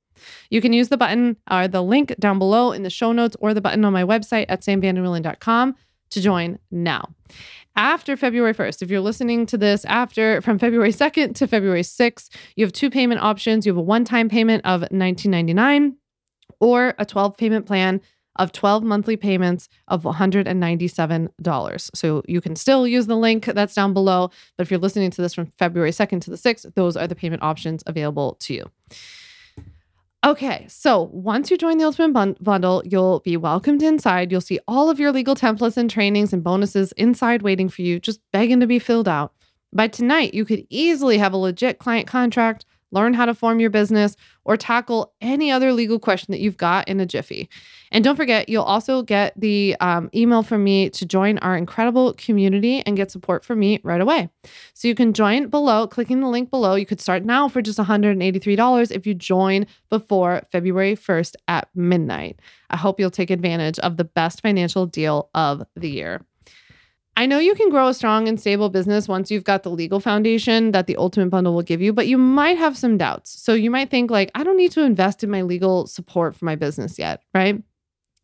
[0.49, 3.35] You can use the button or uh, the link down below in the show notes
[3.39, 5.75] or the button on my website at samvanderwielen.com
[6.11, 7.09] to join now.
[7.75, 12.29] After February 1st, if you're listening to this after from February 2nd to February 6th,
[12.55, 13.65] you have two payment options.
[13.65, 15.95] You have a one time payment of $19.99
[16.61, 18.01] or a 12 payment plan
[18.37, 21.89] of 12 monthly payments of $197.
[21.95, 24.29] So you can still use the link that's down below.
[24.57, 27.15] But if you're listening to this from February 2nd to the 6th, those are the
[27.15, 28.69] payment options available to you.
[30.25, 34.31] Okay, so once you join the Ultimate bun- Bundle, you'll be welcomed inside.
[34.31, 37.99] You'll see all of your legal templates and trainings and bonuses inside waiting for you,
[37.99, 39.33] just begging to be filled out.
[39.71, 42.65] By tonight, you could easily have a legit client contract
[42.95, 44.15] learn how to form your business,
[44.45, 47.49] or tackle any other legal question that you've got in a jiffy.
[47.91, 52.13] And don't forget, you'll also get the um, email from me to join our incredible
[52.13, 54.29] community and get support from me right away.
[54.73, 56.75] So you can join below, clicking the link below.
[56.75, 62.39] You could start now for just $183 if you join before February 1st at midnight.
[62.69, 66.21] I hope you'll take advantage of the best financial deal of the year.
[67.17, 70.01] I know you can grow a strong and stable business once you've got the legal
[70.01, 73.41] foundation that the ultimate bundle will give you, but you might have some doubts.
[73.41, 76.43] So you might think like I don't need to invest in my legal support for
[76.43, 77.63] my business yet, right?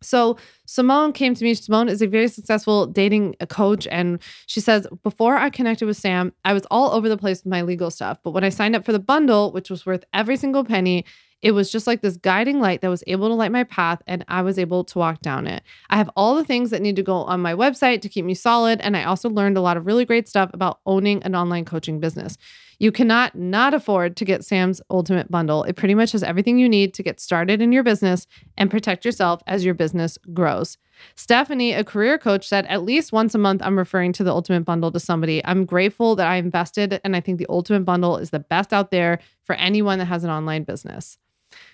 [0.02, 1.54] So Simone came to me.
[1.54, 3.88] Simone is a very successful dating coach.
[3.88, 7.52] And she says, before I connected with Sam, I was all over the place with
[7.52, 8.18] my legal stuff.
[8.24, 11.06] But when I signed up for the bundle, which was worth every single penny,
[11.42, 14.24] it was just like this guiding light that was able to light my path and
[14.28, 15.64] I was able to walk down it.
[15.90, 18.34] I have all the things that need to go on my website to keep me
[18.34, 18.80] solid.
[18.82, 22.00] And I also learned a lot of really great stuff about owning an online coaching
[22.00, 22.38] business.
[22.80, 25.64] You cannot not afford to get Sam's Ultimate Bundle.
[25.64, 28.26] It pretty much has everything you need to get started in your business
[28.58, 30.78] and protect yourself as your business grows.
[31.16, 34.66] Stephanie, a career coach, said at least once a month I'm referring to the Ultimate
[34.66, 35.44] Bundle to somebody.
[35.46, 38.92] I'm grateful that I invested, and I think the Ultimate Bundle is the best out
[38.92, 41.18] there for anyone that has an online business.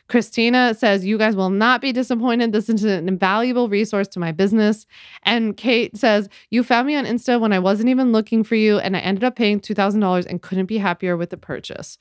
[0.07, 2.51] Christina says, You guys will not be disappointed.
[2.51, 4.85] This is an invaluable resource to my business.
[5.23, 8.79] And Kate says, You found me on Insta when I wasn't even looking for you,
[8.79, 11.97] and I ended up paying $2,000 and couldn't be happier with the purchase.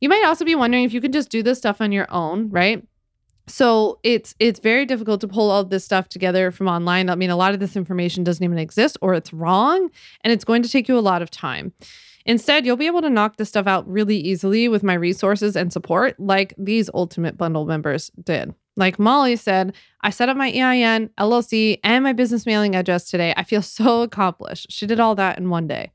[0.00, 2.50] You might also be wondering if you can just do this stuff on your own,
[2.50, 2.86] right?
[3.48, 7.08] So it's it's very difficult to pull all this stuff together from online.
[7.08, 9.88] I mean, a lot of this information doesn't even exist or it's wrong,
[10.22, 11.72] and it's going to take you a lot of time.
[12.26, 15.72] Instead, you'll be able to knock this stuff out really easily with my resources and
[15.72, 18.52] support, like these Ultimate Bundle members did.
[18.76, 23.32] Like Molly said, I set up my EIN, LLC, and my business mailing address today.
[23.36, 24.66] I feel so accomplished.
[24.70, 25.92] She did all that in one day.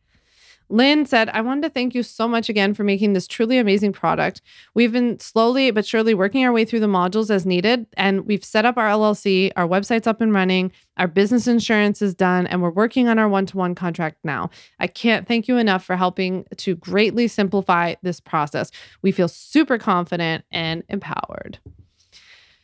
[0.72, 3.92] Lynn said, I wanted to thank you so much again for making this truly amazing
[3.92, 4.42] product.
[4.74, 8.44] We've been slowly but surely working our way through the modules as needed, and we've
[8.44, 12.62] set up our LLC, our website's up and running, our business insurance is done, and
[12.62, 14.50] we're working on our one to one contract now.
[14.80, 18.72] I can't thank you enough for helping to greatly simplify this process.
[19.02, 21.60] We feel super confident and empowered.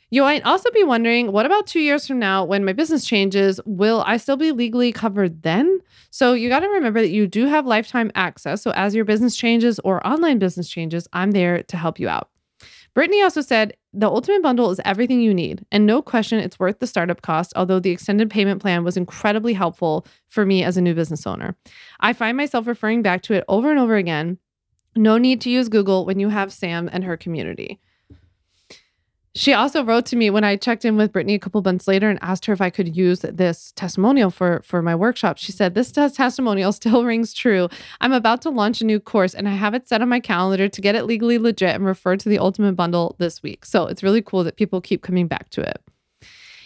[0.09, 3.59] You might also be wondering what about two years from now when my business changes?
[3.65, 5.79] Will I still be legally covered then?
[6.11, 8.61] So you got to remember that you do have lifetime access.
[8.61, 12.29] So as your business changes or online business changes, I'm there to help you out.
[12.93, 16.79] Brittany also said the ultimate bundle is everything you need, and no question it's worth
[16.79, 20.81] the startup cost, although the extended payment plan was incredibly helpful for me as a
[20.81, 21.55] new business owner.
[21.99, 24.39] I find myself referring back to it over and over again.
[24.95, 27.79] No need to use Google when you have Sam and her community.
[29.37, 32.09] She also wrote to me when I checked in with Brittany a couple months later
[32.09, 35.37] and asked her if I could use this testimonial for for my workshop.
[35.37, 37.69] She said, "This testimonial still rings true.
[38.01, 40.67] I'm about to launch a new course and I have it set on my calendar
[40.67, 44.01] to get it legally legit and refer to the Ultimate Bundle this week." So, it's
[44.01, 45.83] really cool that people keep coming back to it.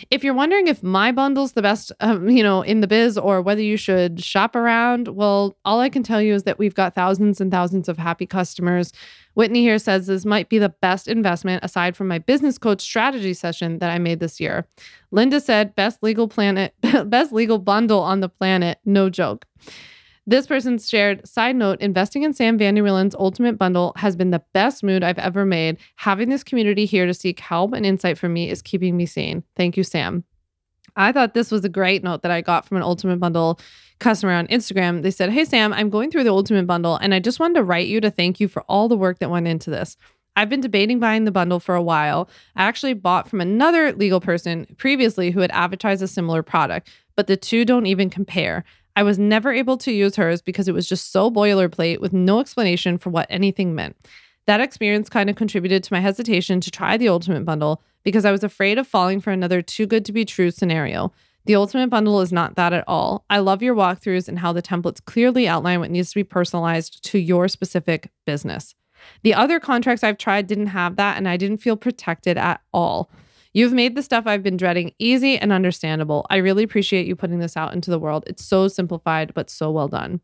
[0.09, 3.41] If you're wondering if my bundle's the best, um, you know, in the biz or
[3.41, 6.95] whether you should shop around, well, all I can tell you is that we've got
[6.95, 8.91] thousands and thousands of happy customers.
[9.33, 13.33] Whitney here says this might be the best investment aside from my business coach strategy
[13.33, 14.67] session that I made this year.
[15.11, 16.73] Linda said, best legal planet,
[17.05, 18.79] best legal bundle on the planet.
[18.85, 19.45] No joke.
[20.31, 24.31] This person shared, side note, investing in Sam Van Vander Wielen's Ultimate Bundle has been
[24.31, 25.77] the best mood I've ever made.
[25.97, 29.43] Having this community here to seek help and insight from me is keeping me sane.
[29.57, 30.23] Thank you, Sam.
[30.95, 33.59] I thought this was a great note that I got from an Ultimate Bundle
[33.99, 35.01] customer on Instagram.
[35.01, 37.63] They said, Hey, Sam, I'm going through the Ultimate Bundle and I just wanted to
[37.63, 39.97] write you to thank you for all the work that went into this.
[40.37, 42.29] I've been debating buying the bundle for a while.
[42.55, 47.27] I actually bought from another legal person previously who had advertised a similar product, but
[47.27, 48.63] the two don't even compare.
[48.95, 52.39] I was never able to use hers because it was just so boilerplate with no
[52.39, 53.95] explanation for what anything meant.
[54.47, 58.31] That experience kind of contributed to my hesitation to try the Ultimate Bundle because I
[58.31, 61.13] was afraid of falling for another too good to be true scenario.
[61.45, 63.25] The Ultimate Bundle is not that at all.
[63.29, 67.03] I love your walkthroughs and how the templates clearly outline what needs to be personalized
[67.05, 68.75] to your specific business.
[69.23, 73.09] The other contracts I've tried didn't have that, and I didn't feel protected at all.
[73.53, 76.25] You've made the stuff I've been dreading easy and understandable.
[76.29, 78.23] I really appreciate you putting this out into the world.
[78.27, 80.21] It's so simplified, but so well done.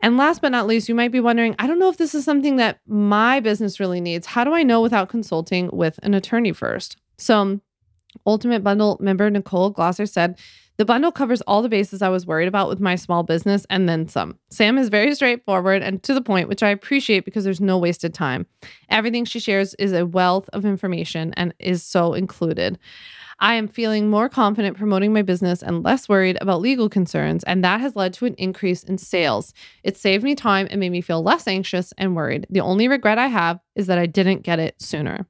[0.00, 2.24] And last but not least, you might be wondering I don't know if this is
[2.24, 4.26] something that my business really needs.
[4.26, 6.98] How do I know without consulting with an attorney first?
[7.16, 7.60] So,
[8.26, 10.38] Ultimate Bundle member Nicole Glosser said,
[10.76, 13.88] the bundle covers all the bases I was worried about with my small business and
[13.88, 14.38] then some.
[14.50, 18.12] Sam is very straightforward and to the point, which I appreciate because there's no wasted
[18.12, 18.46] time.
[18.88, 22.78] Everything she shares is a wealth of information and is so included.
[23.40, 27.64] I am feeling more confident promoting my business and less worried about legal concerns, and
[27.64, 29.52] that has led to an increase in sales.
[29.82, 32.46] It saved me time and made me feel less anxious and worried.
[32.50, 35.26] The only regret I have is that I didn't get it sooner.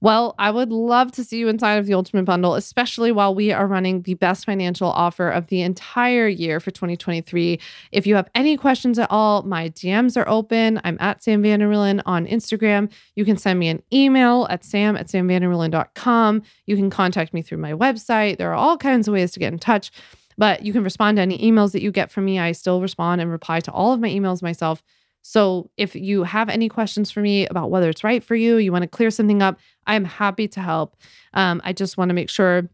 [0.00, 3.50] Well, I would love to see you inside of the Ultimate Bundle, especially while we
[3.50, 7.58] are running the best financial offer of the entire year for 2023.
[7.90, 10.80] If you have any questions at all, my DMs are open.
[10.84, 12.92] I'm at Sam Vander Wielen on Instagram.
[13.16, 16.42] You can send me an email at sam at samvanderwielen.com.
[16.66, 18.38] You can contact me through my website.
[18.38, 19.90] There are all kinds of ways to get in touch,
[20.36, 22.38] but you can respond to any emails that you get from me.
[22.38, 24.80] I still respond and reply to all of my emails myself.
[25.22, 28.72] So if you have any questions for me about whether it's right for you, you
[28.72, 30.96] want to clear something up, I am happy to help.
[31.34, 32.68] Um, I just want to make sure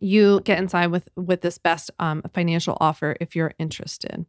[0.00, 4.26] you get inside with with this best um, financial offer if you're interested.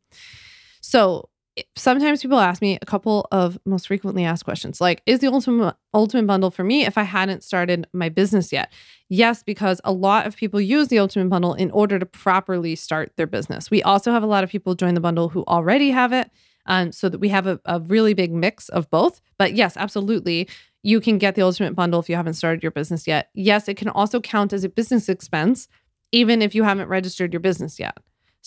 [0.82, 1.30] So
[1.76, 5.76] sometimes people ask me a couple of most frequently asked questions like is the ultimate
[5.94, 8.72] ultimate bundle for me if i hadn't started my business yet
[9.10, 13.12] yes because a lot of people use the ultimate bundle in order to properly start
[13.18, 16.14] their business we also have a lot of people join the bundle who already have
[16.14, 16.30] it
[16.68, 19.22] um, so that we have a, a really big mix of both.
[19.38, 20.48] But yes, absolutely.
[20.84, 23.30] You can get the ultimate bundle if you haven't started your business yet.
[23.34, 25.68] Yes, it can also count as a business expense,
[26.12, 27.98] even if you haven't registered your business yet.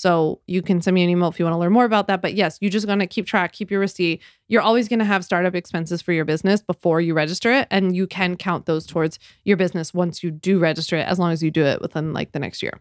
[0.01, 2.23] So you can send me an email if you want to learn more about that.
[2.23, 4.23] But yes, you're just gonna keep track, keep your receipt.
[4.49, 8.07] You're always gonna have startup expenses for your business before you register it, and you
[8.07, 11.51] can count those towards your business once you do register it, as long as you
[11.51, 12.81] do it within like the next year.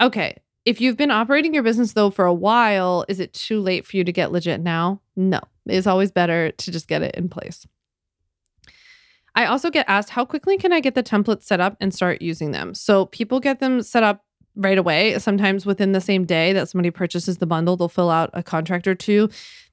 [0.00, 0.36] Okay,
[0.66, 3.96] if you've been operating your business though for a while, is it too late for
[3.96, 5.00] you to get legit now?
[5.14, 7.66] No, it's always better to just get it in place.
[9.36, 12.20] I also get asked, how quickly can I get the templates set up and start
[12.20, 12.74] using them?
[12.74, 14.24] So people get them set up
[14.56, 15.18] right away.
[15.18, 18.88] Sometimes within the same day that somebody purchases the bundle, they'll fill out a contract
[18.88, 19.28] or two.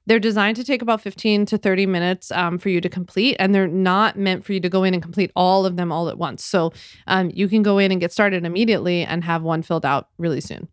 [0.06, 3.54] They're designed to take about 15 to 30 minutes um, for you to complete, and
[3.54, 6.18] they're not meant for you to go in and complete all of them all at
[6.18, 6.44] once.
[6.44, 6.74] So
[7.06, 10.42] um, you can go in and get started immediately and have one filled out really
[10.42, 10.68] soon.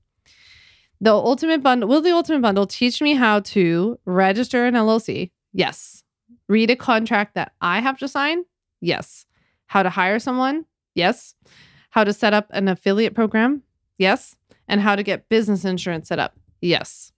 [1.01, 5.31] The ultimate bundle will the ultimate bundle teach me how to register an LLC?
[5.51, 6.03] Yes.
[6.47, 8.45] Read a contract that I have to sign?
[8.81, 9.25] Yes.
[9.65, 10.65] How to hire someone?
[10.93, 11.33] Yes.
[11.89, 13.63] How to set up an affiliate program?
[13.97, 14.35] Yes.
[14.67, 16.35] And how to get business insurance set up?
[16.61, 17.11] Yes.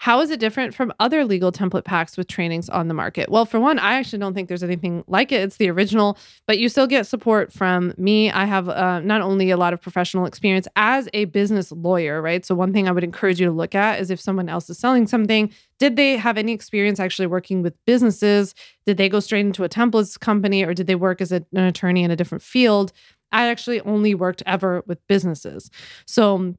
[0.00, 3.28] How is it different from other legal template packs with trainings on the market?
[3.28, 5.42] Well, for one, I actually don't think there's anything like it.
[5.42, 8.30] It's the original, but you still get support from me.
[8.30, 12.46] I have uh, not only a lot of professional experience as a business lawyer, right?
[12.46, 14.78] So, one thing I would encourage you to look at is if someone else is
[14.78, 18.54] selling something, did they have any experience actually working with businesses?
[18.86, 21.64] Did they go straight into a templates company or did they work as a, an
[21.64, 22.90] attorney in a different field?
[23.32, 25.70] I actually only worked ever with businesses.
[26.06, 26.54] So,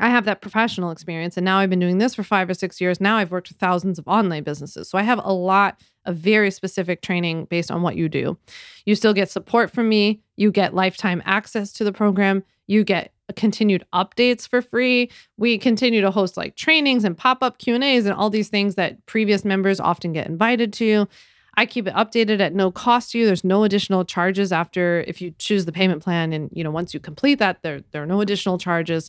[0.00, 2.80] I have that professional experience and now I've been doing this for 5 or 6
[2.80, 3.00] years.
[3.00, 4.88] Now I've worked with thousands of online businesses.
[4.88, 8.36] So I have a lot of very specific training based on what you do.
[8.84, 13.12] You still get support from me, you get lifetime access to the program, you get
[13.36, 15.10] continued updates for free.
[15.38, 19.44] We continue to host like trainings and pop-up Q&As and all these things that previous
[19.44, 21.08] members often get invited to.
[21.56, 23.26] I keep it updated at no cost to you.
[23.26, 26.92] There's no additional charges after if you choose the payment plan and you know once
[26.92, 29.08] you complete that there there are no additional charges.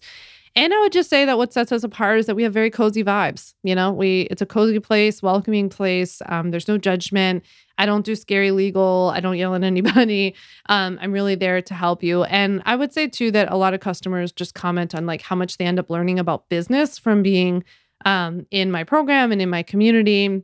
[0.58, 2.70] And I would just say that what sets us apart is that we have very
[2.70, 3.54] cozy vibes.
[3.64, 6.22] You know, we it's a cozy place, welcoming place.
[6.28, 7.44] Um, there's no judgment.
[7.78, 9.12] I don't do scary legal.
[9.14, 10.34] I don't yell at anybody.
[10.70, 12.24] Um, I'm really there to help you.
[12.24, 15.36] And I would say too that a lot of customers just comment on like how
[15.36, 17.64] much they end up learning about business from being
[18.06, 20.44] um, in my program and in my community.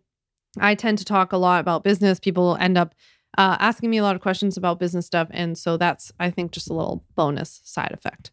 [0.59, 2.19] I tend to talk a lot about business.
[2.19, 2.93] People end up
[3.37, 5.29] uh, asking me a lot of questions about business stuff.
[5.31, 8.31] And so that's, I think, just a little bonus side effect.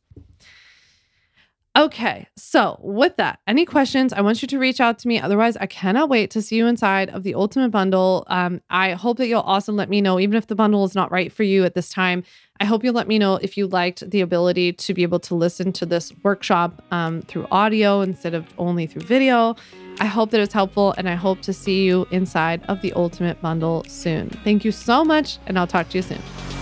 [1.76, 4.12] Okay, so with that, any questions?
[4.12, 5.20] I want you to reach out to me.
[5.20, 8.24] Otherwise, I cannot wait to see you inside of the Ultimate Bundle.
[8.26, 11.12] Um, I hope that you'll also let me know, even if the bundle is not
[11.12, 12.24] right for you at this time.
[12.58, 15.36] I hope you'll let me know if you liked the ability to be able to
[15.36, 19.54] listen to this workshop um, through audio instead of only through video.
[20.00, 23.40] I hope that it's helpful, and I hope to see you inside of the Ultimate
[23.40, 24.30] Bundle soon.
[24.42, 26.57] Thank you so much, and I'll talk to you soon.